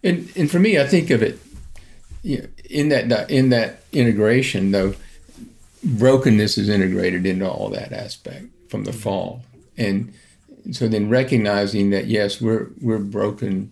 And 0.02 0.30
and 0.36 0.50
for 0.50 0.58
me, 0.58 0.78
I 0.78 0.86
think 0.86 1.10
of 1.10 1.22
it 1.22 1.38
in 2.24 2.88
that 2.88 3.30
in 3.30 3.50
that 3.50 3.82
integration 3.92 4.70
though. 4.72 4.94
Brokenness 5.84 6.58
is 6.58 6.68
integrated 6.68 7.24
into 7.24 7.48
all 7.48 7.70
that 7.70 7.92
aspect 7.92 8.46
from 8.68 8.82
the 8.82 8.90
mm-hmm. 8.90 9.00
fall, 9.00 9.42
and 9.76 10.12
so 10.72 10.88
then 10.88 11.08
recognizing 11.08 11.90
that 11.90 12.06
yes, 12.06 12.40
we're 12.40 12.68
we're 12.80 12.98
broken, 12.98 13.70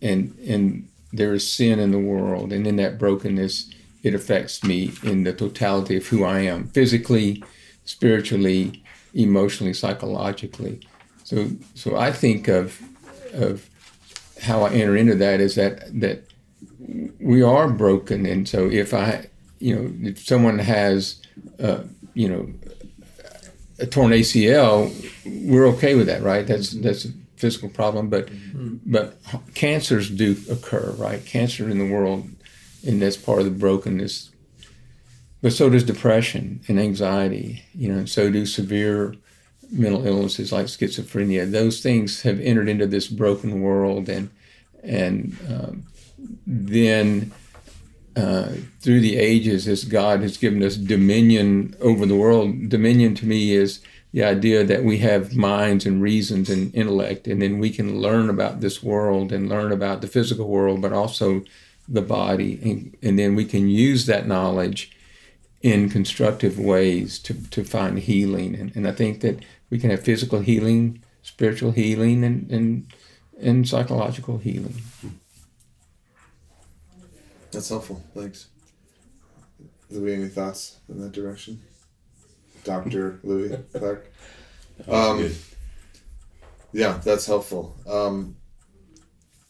and 0.00 0.36
and 0.46 0.88
there 1.12 1.34
is 1.34 1.50
sin 1.50 1.78
in 1.78 1.90
the 1.90 1.98
world, 1.98 2.52
and 2.52 2.66
in 2.66 2.76
that 2.76 2.98
brokenness, 2.98 3.70
it 4.02 4.14
affects 4.14 4.62
me 4.62 4.92
in 5.02 5.24
the 5.24 5.32
totality 5.32 5.96
of 5.96 6.06
who 6.06 6.24
I 6.24 6.40
am, 6.40 6.68
physically, 6.68 7.42
spiritually, 7.84 8.82
emotionally, 9.14 9.72
psychologically. 9.72 10.80
So 11.24 11.48
so 11.74 11.96
I 11.96 12.12
think 12.12 12.48
of 12.48 12.80
of 13.32 13.68
how 14.42 14.62
I 14.62 14.70
enter 14.70 14.96
into 14.96 15.14
that 15.16 15.40
is 15.40 15.54
that 15.56 16.00
that 16.00 16.25
we 17.20 17.42
are 17.42 17.68
broken, 17.68 18.26
and 18.26 18.48
so 18.48 18.70
if 18.70 18.94
I 18.94 19.26
you 19.58 19.74
know 19.74 20.08
if 20.08 20.24
someone 20.24 20.58
has 20.58 21.20
uh, 21.58 21.82
you 22.14 22.28
know 22.28 22.48
a 23.78 23.86
torn 23.86 24.12
ACL, 24.12 24.92
we're 25.46 25.66
okay 25.66 25.94
with 25.94 26.06
that, 26.06 26.22
right? 26.22 26.46
That's 26.46 26.72
mm-hmm. 26.72 26.82
that's 26.82 27.04
a 27.04 27.10
physical 27.36 27.68
problem, 27.68 28.08
but 28.08 28.26
mm-hmm. 28.26 28.76
but 28.86 29.18
cancers 29.54 30.10
do 30.10 30.36
occur, 30.50 30.94
right? 30.98 31.24
Cancer 31.24 31.68
in 31.68 31.78
the 31.78 31.92
world, 31.92 32.28
and 32.86 33.02
that's 33.02 33.16
part 33.16 33.40
of 33.40 33.44
the 33.44 33.50
brokenness. 33.50 34.30
But 35.42 35.52
so 35.52 35.68
does 35.68 35.84
depression 35.84 36.60
and 36.66 36.80
anxiety, 36.80 37.62
you 37.74 37.88
know, 37.88 37.98
and 37.98 38.08
so 38.08 38.30
do 38.30 38.46
severe 38.46 39.14
mental 39.70 40.06
illnesses 40.06 40.52
like 40.52 40.66
schizophrenia. 40.66 41.50
Those 41.50 41.80
things 41.80 42.22
have 42.22 42.40
entered 42.40 42.68
into 42.68 42.86
this 42.86 43.08
broken 43.08 43.60
world, 43.60 44.08
and 44.08 44.30
and 44.82 45.36
um, 45.48 45.86
then 46.46 47.32
uh, 48.16 48.52
through 48.80 49.00
the 49.00 49.16
ages, 49.16 49.68
as 49.68 49.84
God 49.84 50.20
has 50.22 50.36
given 50.36 50.62
us 50.62 50.76
dominion 50.76 51.76
over 51.80 52.06
the 52.06 52.16
world, 52.16 52.68
dominion 52.68 53.14
to 53.16 53.26
me 53.26 53.52
is 53.52 53.80
the 54.12 54.24
idea 54.24 54.64
that 54.64 54.82
we 54.82 54.98
have 54.98 55.36
minds 55.36 55.84
and 55.84 56.00
reasons 56.00 56.48
and 56.48 56.74
intellect, 56.74 57.26
and 57.26 57.42
then 57.42 57.58
we 57.58 57.68
can 57.68 58.00
learn 58.00 58.30
about 58.30 58.60
this 58.60 58.82
world 58.82 59.32
and 59.32 59.48
learn 59.48 59.72
about 59.72 60.00
the 60.00 60.06
physical 60.06 60.48
world, 60.48 60.80
but 60.80 60.92
also 60.92 61.42
the 61.86 62.02
body. 62.02 62.58
And, 62.62 62.96
and 63.02 63.18
then 63.18 63.34
we 63.34 63.44
can 63.44 63.68
use 63.68 64.06
that 64.06 64.26
knowledge 64.26 64.90
in 65.60 65.90
constructive 65.90 66.58
ways 66.58 67.18
to, 67.18 67.34
to 67.50 67.64
find 67.64 67.98
healing. 67.98 68.54
And, 68.54 68.74
and 68.74 68.88
I 68.88 68.92
think 68.92 69.20
that 69.20 69.44
we 69.68 69.78
can 69.78 69.90
have 69.90 70.02
physical 70.02 70.40
healing, 70.40 71.02
spiritual 71.22 71.72
healing, 71.72 72.24
and, 72.24 72.50
and, 72.50 72.86
and 73.40 73.68
psychological 73.68 74.38
healing. 74.38 74.76
That's 77.56 77.70
helpful. 77.70 78.02
Thanks. 78.12 78.48
Louis, 79.88 80.12
any 80.12 80.28
thoughts 80.28 80.78
in 80.90 81.00
that 81.00 81.12
direction? 81.12 81.62
Dr. 82.64 83.18
Louis 83.24 83.56
Clark? 83.72 84.12
Um, 84.86 85.30
yeah, 86.74 87.00
that's 87.02 87.24
helpful. 87.24 87.74
Um, 87.88 88.36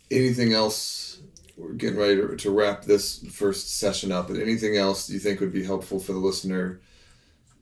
anything 0.09 0.53
else? 0.53 1.19
We're 1.57 1.73
getting 1.73 1.99
ready 1.99 2.15
to, 2.15 2.37
to 2.37 2.51
wrap 2.53 2.85
this 2.85 3.27
first 3.27 3.77
session 3.77 4.13
up. 4.13 4.29
But 4.29 4.37
anything 4.37 4.77
else 4.77 5.11
you 5.11 5.19
think 5.19 5.41
would 5.41 5.53
be 5.53 5.65
helpful 5.65 5.99
for 5.99 6.13
the 6.13 6.21
listener 6.21 6.81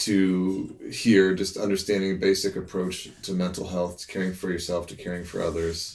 to 0.00 0.76
hear? 0.92 1.34
Just 1.34 1.56
understanding 1.56 2.12
a 2.12 2.16
basic 2.16 2.54
approach 2.54 3.08
to 3.22 3.32
mental 3.32 3.66
health, 3.66 4.00
to 4.00 4.06
caring 4.06 4.34
for 4.34 4.50
yourself, 4.50 4.88
to 4.88 4.94
caring 4.94 5.24
for 5.24 5.40
others. 5.40 5.94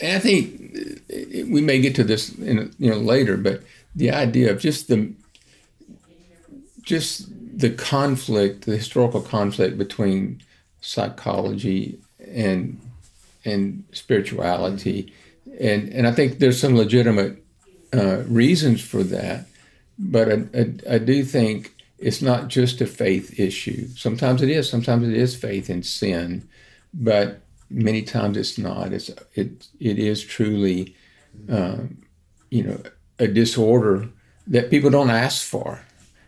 And 0.00 0.16
I 0.16 0.18
think 0.18 0.60
we 1.50 1.60
may 1.60 1.80
get 1.80 1.94
to 1.96 2.04
this 2.04 2.36
in 2.38 2.74
you 2.78 2.90
know 2.90 2.98
later, 2.98 3.36
but 3.36 3.62
the 3.94 4.10
idea 4.10 4.50
of 4.50 4.60
just 4.60 4.88
the 4.88 5.12
just 6.82 7.28
the 7.58 7.70
conflict, 7.70 8.64
the 8.64 8.76
historical 8.76 9.20
conflict 9.20 9.76
between 9.76 10.42
psychology 10.80 11.98
and 12.26 12.80
and 13.44 13.84
spirituality, 13.92 15.12
and 15.60 15.88
and 15.90 16.06
I 16.06 16.12
think 16.12 16.38
there's 16.38 16.60
some 16.60 16.76
legitimate 16.76 17.42
uh, 17.92 18.22
reasons 18.28 18.80
for 18.80 19.02
that, 19.02 19.46
but 19.98 20.30
I, 20.30 20.44
I, 20.54 20.94
I 20.94 20.98
do 20.98 21.24
think 21.24 21.74
it's 21.98 22.22
not 22.22 22.48
just 22.48 22.80
a 22.80 22.86
faith 22.86 23.38
issue. 23.38 23.88
Sometimes 23.94 24.40
it 24.42 24.48
is. 24.48 24.70
Sometimes 24.70 25.06
it 25.06 25.14
is 25.14 25.36
faith 25.36 25.68
in 25.68 25.82
sin, 25.82 26.48
but 26.94 27.42
many 27.70 28.02
times 28.02 28.36
it's 28.36 28.58
not. 28.58 28.92
It's 28.92 29.10
it 29.34 29.68
it 29.78 29.98
is 29.98 30.24
truly, 30.24 30.94
um, 31.48 32.02
you 32.50 32.64
know, 32.64 32.82
a 33.18 33.28
disorder 33.28 34.08
that 34.48 34.70
people 34.70 34.90
don't 34.90 35.10
ask 35.10 35.46
for, 35.46 35.80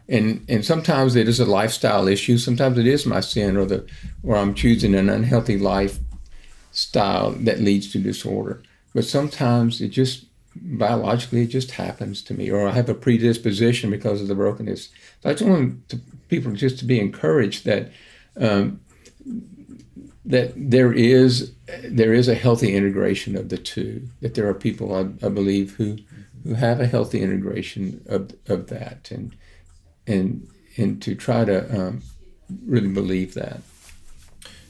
and 0.08 0.44
and 0.48 0.64
sometimes 0.64 1.16
it 1.16 1.28
is 1.28 1.40
a 1.40 1.44
lifestyle 1.44 2.06
issue. 2.08 2.38
Sometimes 2.38 2.78
it 2.78 2.86
is 2.86 3.04
my 3.04 3.20
sin 3.20 3.56
or 3.56 3.66
the 3.66 3.86
or 4.22 4.36
I'm 4.36 4.54
choosing 4.54 4.94
an 4.94 5.08
unhealthy 5.08 5.58
lifestyle 5.58 7.32
that 7.32 7.60
leads 7.60 7.90
to 7.92 7.98
disorder. 7.98 8.62
But 8.94 9.04
sometimes 9.04 9.80
it 9.80 9.88
just 9.88 10.26
biologically 10.54 11.42
it 11.42 11.46
just 11.46 11.72
happens 11.72 12.22
to 12.22 12.34
me, 12.34 12.50
or 12.50 12.68
I 12.68 12.72
have 12.72 12.88
a 12.88 12.94
predisposition 12.94 13.90
because 13.90 14.22
of 14.22 14.28
the 14.28 14.34
brokenness. 14.34 14.90
So 15.22 15.30
I 15.30 15.32
just 15.32 15.44
want 15.44 15.88
to, 15.88 16.00
people 16.28 16.52
just 16.52 16.78
to 16.78 16.84
be 16.84 17.00
encouraged 17.00 17.64
that. 17.64 17.90
Um, 18.36 18.80
that 20.24 20.52
there 20.56 20.92
is 20.92 21.52
there 21.84 22.12
is 22.12 22.28
a 22.28 22.34
healthy 22.34 22.74
integration 22.74 23.36
of 23.36 23.48
the 23.48 23.58
two. 23.58 24.08
That 24.20 24.34
there 24.34 24.48
are 24.48 24.54
people 24.54 24.94
I, 24.94 25.26
I 25.26 25.28
believe 25.28 25.76
who 25.76 25.98
who 26.44 26.54
have 26.54 26.80
a 26.80 26.86
healthy 26.86 27.20
integration 27.20 28.04
of, 28.06 28.32
of 28.46 28.68
that, 28.68 29.10
and 29.10 29.34
and 30.06 30.48
and 30.76 31.02
to 31.02 31.14
try 31.14 31.44
to 31.44 31.88
um, 31.88 32.02
really 32.66 32.88
believe 32.88 33.34
that. 33.34 33.60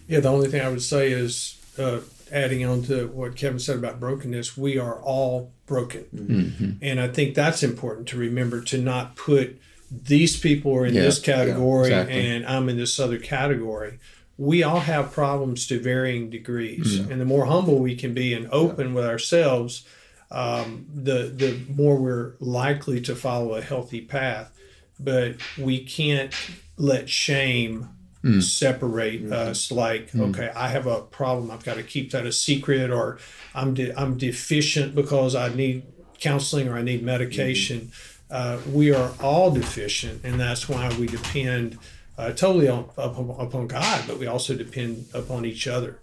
Yeah, 0.09 0.21
the 0.21 0.31
only 0.31 0.49
thing 0.49 0.61
I 0.61 0.69
would 0.69 0.83
say 0.83 1.13
is 1.13 1.59
uh, 1.79 2.01
adding 2.31 2.65
on 2.65 2.83
to 2.85 3.09
what 3.09 3.37
Kevin 3.37 3.59
said 3.59 3.77
about 3.77 4.01
brokenness. 4.01 4.57
We 4.57 4.79
are 4.79 5.01
all 5.01 5.53
broken, 5.67 6.05
mm-hmm. 6.15 6.71
and 6.83 7.01
I 7.01 7.09
think 7.09 7.35
that's 7.35 7.63
important 7.63 8.09
to 8.09 8.19
remember 8.19 8.63
to 8.63 8.79
not 8.79 9.17
put 9.17 9.61
these 9.91 10.39
people 10.39 10.75
are 10.75 10.87
in 10.87 10.95
yeah, 10.95 11.03
this 11.03 11.19
category 11.19 11.91
yeah, 11.91 12.03
exactly. 12.03 12.27
and 12.31 12.47
I'm 12.47 12.71
in 12.71 12.79
this 12.79 12.99
other 12.99 13.19
category 13.19 13.99
we 14.39 14.63
all 14.63 14.81
have 14.81 15.13
problems 15.13 15.67
to 15.69 15.81
varying 15.81 16.31
degrees. 16.31 16.99
Mm-hmm. 16.99 17.13
And 17.13 17.21
the 17.21 17.25
more 17.25 17.47
humble 17.47 17.79
we 17.79 17.95
can 17.95 18.15
be 18.15 18.35
and 18.35 18.49
open 18.51 18.89
yeah. 18.89 18.95
with 18.95 19.05
ourselves, 19.05 19.87
um, 20.31 20.87
the 20.93 21.33
the 21.35 21.61
more 21.69 21.97
we're 21.97 22.35
likely 22.41 23.01
to 23.03 23.15
follow 23.15 23.55
a 23.55 23.63
healthy 23.63 24.01
path. 24.01 24.51
But 24.99 25.37
we 25.59 25.85
can't 25.85 26.33
let 26.77 27.09
shame 27.09 27.89
mm. 28.23 28.43
separate 28.43 29.25
mm-hmm. 29.25 29.33
us. 29.33 29.71
Like, 29.71 30.13
mm. 30.13 30.31
okay, 30.31 30.51
I 30.55 30.69
have 30.69 30.87
a 30.87 31.03
problem. 31.03 31.51
I've 31.51 31.65
got 31.65 31.77
to 31.77 31.83
keep 31.83 32.13
that 32.13 32.27
a 32.27 32.33
secret, 32.33 32.91
or 32.91 33.19
I'm 33.55 33.75
de- 33.75 33.99
I'm 33.99 34.17
deficient 34.17 34.95
because 34.95 35.35
I 35.35 35.55
need 35.55 35.85
counseling 36.21 36.69
or 36.69 36.77
I 36.77 36.83
need 36.83 37.03
medication. 37.03 37.81
Mm-hmm. 37.81 38.09
Uh, 38.31 38.59
we 38.73 38.95
are 38.95 39.13
all 39.21 39.51
deficient, 39.51 40.25
and 40.25 40.41
that's 40.41 40.69
why 40.69 40.89
we 40.99 41.07
depend 41.07 41.79
uh, 42.19 42.33
totally 42.33 42.69
on, 42.69 42.89
upon, 42.97 43.31
upon, 43.39 43.67
God, 43.67 44.05
but 44.07 44.19
we 44.19 44.27
also 44.27 44.55
depend 44.55 45.07
upon 45.15 45.45
each 45.45 45.67
other. 45.67 46.01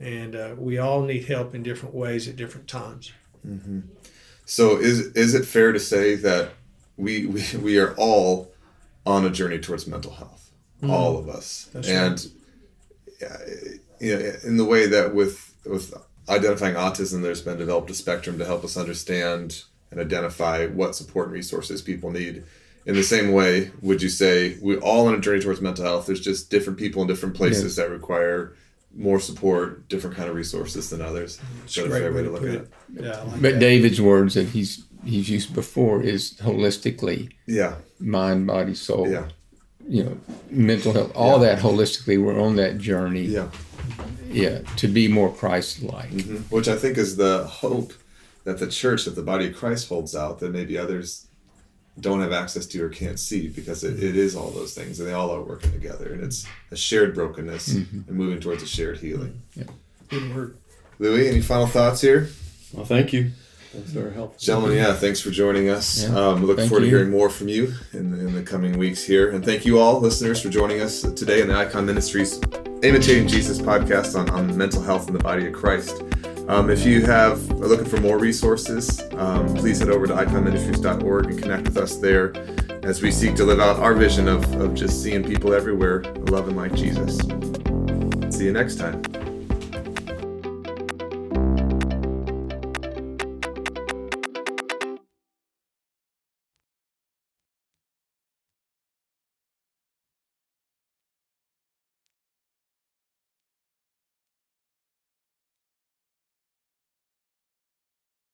And 0.00 0.34
uh, 0.34 0.54
we 0.56 0.78
all 0.78 1.02
need 1.02 1.26
help 1.26 1.54
in 1.54 1.62
different 1.62 1.94
ways 1.94 2.28
at 2.28 2.36
different 2.36 2.68
times. 2.68 3.12
Mm-hmm. 3.46 3.80
So, 4.44 4.76
is, 4.76 5.06
is 5.12 5.34
it 5.34 5.44
fair 5.44 5.72
to 5.72 5.80
say 5.80 6.14
that 6.16 6.50
we, 6.96 7.26
we, 7.26 7.44
we 7.58 7.78
are 7.78 7.94
all 7.96 8.52
on 9.06 9.24
a 9.24 9.30
journey 9.30 9.58
towards 9.58 9.86
mental 9.86 10.12
health? 10.12 10.50
Mm-hmm. 10.82 10.90
All 10.90 11.16
of 11.16 11.28
us. 11.28 11.68
That's 11.72 11.88
and 11.88 12.26
right. 13.20 13.80
you 14.00 14.16
know, 14.16 14.32
in 14.44 14.56
the 14.56 14.64
way 14.64 14.86
that 14.86 15.14
with, 15.14 15.54
with 15.64 15.94
identifying 16.28 16.74
autism, 16.74 17.22
there's 17.22 17.42
been 17.42 17.58
developed 17.58 17.90
a 17.90 17.94
spectrum 17.94 18.38
to 18.38 18.44
help 18.44 18.64
us 18.64 18.76
understand 18.76 19.62
and 19.90 20.00
identify 20.00 20.66
what 20.66 20.96
support 20.96 21.26
and 21.26 21.34
resources 21.34 21.82
people 21.82 22.10
need 22.10 22.44
in 22.86 22.94
the 22.94 23.02
same 23.02 23.32
way, 23.32 23.70
would 23.80 24.02
you 24.02 24.08
say 24.08 24.56
we're 24.60 24.78
all 24.80 25.06
on 25.08 25.14
a 25.14 25.20
journey 25.20 25.40
towards 25.40 25.60
mental 25.60 25.84
health? 25.84 26.06
There's 26.06 26.20
just 26.20 26.50
different 26.50 26.78
people 26.78 27.02
in 27.02 27.08
different 27.08 27.34
places 27.34 27.76
that 27.76 27.90
require 27.90 28.54
more 28.94 29.20
support, 29.20 29.88
different 29.88 30.16
kind 30.16 30.28
of 30.28 30.34
resources 30.36 30.90
than 30.90 31.00
others. 31.00 31.38
Is 31.66 31.74
that 31.76 31.86
a 31.86 31.90
fair 31.90 32.12
way 32.12 32.22
to 32.22 32.30
look 32.30 32.42
at 32.42 32.48
it? 32.48 32.68
Yeah, 32.94 33.20
like 33.22 33.40
But 33.42 33.52
that. 33.52 33.58
David's 33.60 34.00
words 34.00 34.34
that 34.34 34.48
he's 34.48 34.84
he's 35.04 35.28
used 35.28 35.52
before 35.54 36.00
is 36.02 36.34
holistically 36.34 37.30
Yeah, 37.46 37.74
mind, 37.98 38.46
body, 38.46 38.74
soul. 38.74 39.08
yeah, 39.10 39.28
You 39.88 40.04
know, 40.04 40.16
mental 40.50 40.92
health. 40.92 41.10
All 41.16 41.40
Yeah. 41.42 41.54
that 41.54 41.62
holistically. 41.62 42.22
We're 42.22 42.38
on 42.40 42.54
that 42.56 42.78
journey. 42.78 43.24
yeah. 43.24 43.48
Yeah, 44.30 44.60
to 44.76 44.86
be 44.88 45.08
more 45.08 45.30
Christ-like. 45.34 46.10
Mhm. 46.12 46.42
Which 46.50 46.68
I 46.68 46.76
think 46.76 46.96
is 46.98 47.16
the 47.16 47.44
hope 47.44 47.92
that 48.44 48.58
the 48.58 48.66
church, 48.68 49.04
that 49.06 49.14
the 49.16 49.22
body 49.22 49.48
of 49.48 49.56
Christ 49.56 49.88
holds 49.88 50.14
out, 50.14 50.38
that 50.40 50.52
maybe 50.52 50.78
others 50.78 51.26
don't 52.00 52.20
have 52.20 52.32
access 52.32 52.64
to 52.66 52.82
or 52.84 52.88
can't 52.88 53.18
see 53.20 53.48
because 53.48 53.84
it, 53.84 54.02
it 54.02 54.16
is 54.16 54.34
all 54.34 54.50
those 54.50 54.74
things 54.74 54.98
and 54.98 55.08
they 55.08 55.12
all 55.12 55.30
are 55.30 55.42
working 55.42 55.70
together 55.72 56.12
and 56.12 56.22
it's 56.22 56.46
a 56.70 56.76
shared 56.76 57.14
brokenness 57.14 57.68
and 57.68 58.08
moving 58.08 58.40
towards 58.40 58.62
a 58.62 58.66
shared 58.66 58.98
healing. 58.98 59.42
Good 60.08 60.34
word. 60.34 60.56
Louis, 60.98 61.28
any 61.28 61.40
final 61.42 61.66
thoughts 61.66 62.00
here? 62.00 62.28
Well, 62.72 62.84
thank 62.86 63.12
you. 63.12 63.30
That's 63.74 63.90
very 63.90 64.12
helpful. 64.12 64.38
Gentlemen, 64.38 64.76
yeah, 64.76 64.92
thanks 64.92 65.20
for 65.20 65.30
joining 65.30 65.70
us. 65.70 66.02
Yeah, 66.04 66.14
Um, 66.28 66.40
we 66.42 66.46
look 66.46 66.58
thank 66.58 66.68
forward 66.68 66.84
to 66.84 66.90
hearing 66.90 67.10
more 67.10 67.30
from 67.30 67.48
you 67.48 67.72
in, 67.94 68.12
in 68.18 68.34
the 68.34 68.42
coming 68.42 68.76
weeks 68.78 69.02
here. 69.02 69.30
And 69.30 69.42
thank 69.44 69.64
you 69.64 69.78
all, 69.78 69.98
listeners, 70.00 70.42
for 70.42 70.50
joining 70.50 70.80
us 70.82 71.00
today 71.00 71.40
in 71.40 71.48
the 71.48 71.56
Icon 71.56 71.86
Ministries 71.86 72.38
Imitating 72.82 73.26
Jesus 73.28 73.58
podcast 73.58 74.18
on, 74.18 74.28
on 74.30 74.56
mental 74.56 74.82
health 74.82 75.06
in 75.08 75.12
the 75.14 75.22
body 75.22 75.46
of 75.46 75.52
Christ. 75.54 76.02
Um, 76.48 76.70
if 76.70 76.84
you 76.84 77.02
have 77.02 77.50
are 77.52 77.68
looking 77.68 77.86
for 77.86 78.00
more 78.00 78.18
resources, 78.18 79.00
um, 79.12 79.54
please 79.54 79.78
head 79.78 79.90
over 79.90 80.06
to 80.06 80.14
iconministries.org 80.14 81.26
and 81.26 81.40
connect 81.40 81.64
with 81.64 81.76
us 81.76 81.96
there 81.96 82.32
as 82.82 83.00
we 83.00 83.12
seek 83.12 83.36
to 83.36 83.44
live 83.44 83.60
out 83.60 83.76
our 83.78 83.94
vision 83.94 84.28
of, 84.28 84.42
of 84.60 84.74
just 84.74 85.02
seeing 85.02 85.22
people 85.22 85.54
everywhere 85.54 86.02
loving 86.28 86.56
like 86.56 86.74
Jesus. 86.74 87.18
See 88.36 88.46
you 88.46 88.52
next 88.52 88.76
time. 88.76 89.21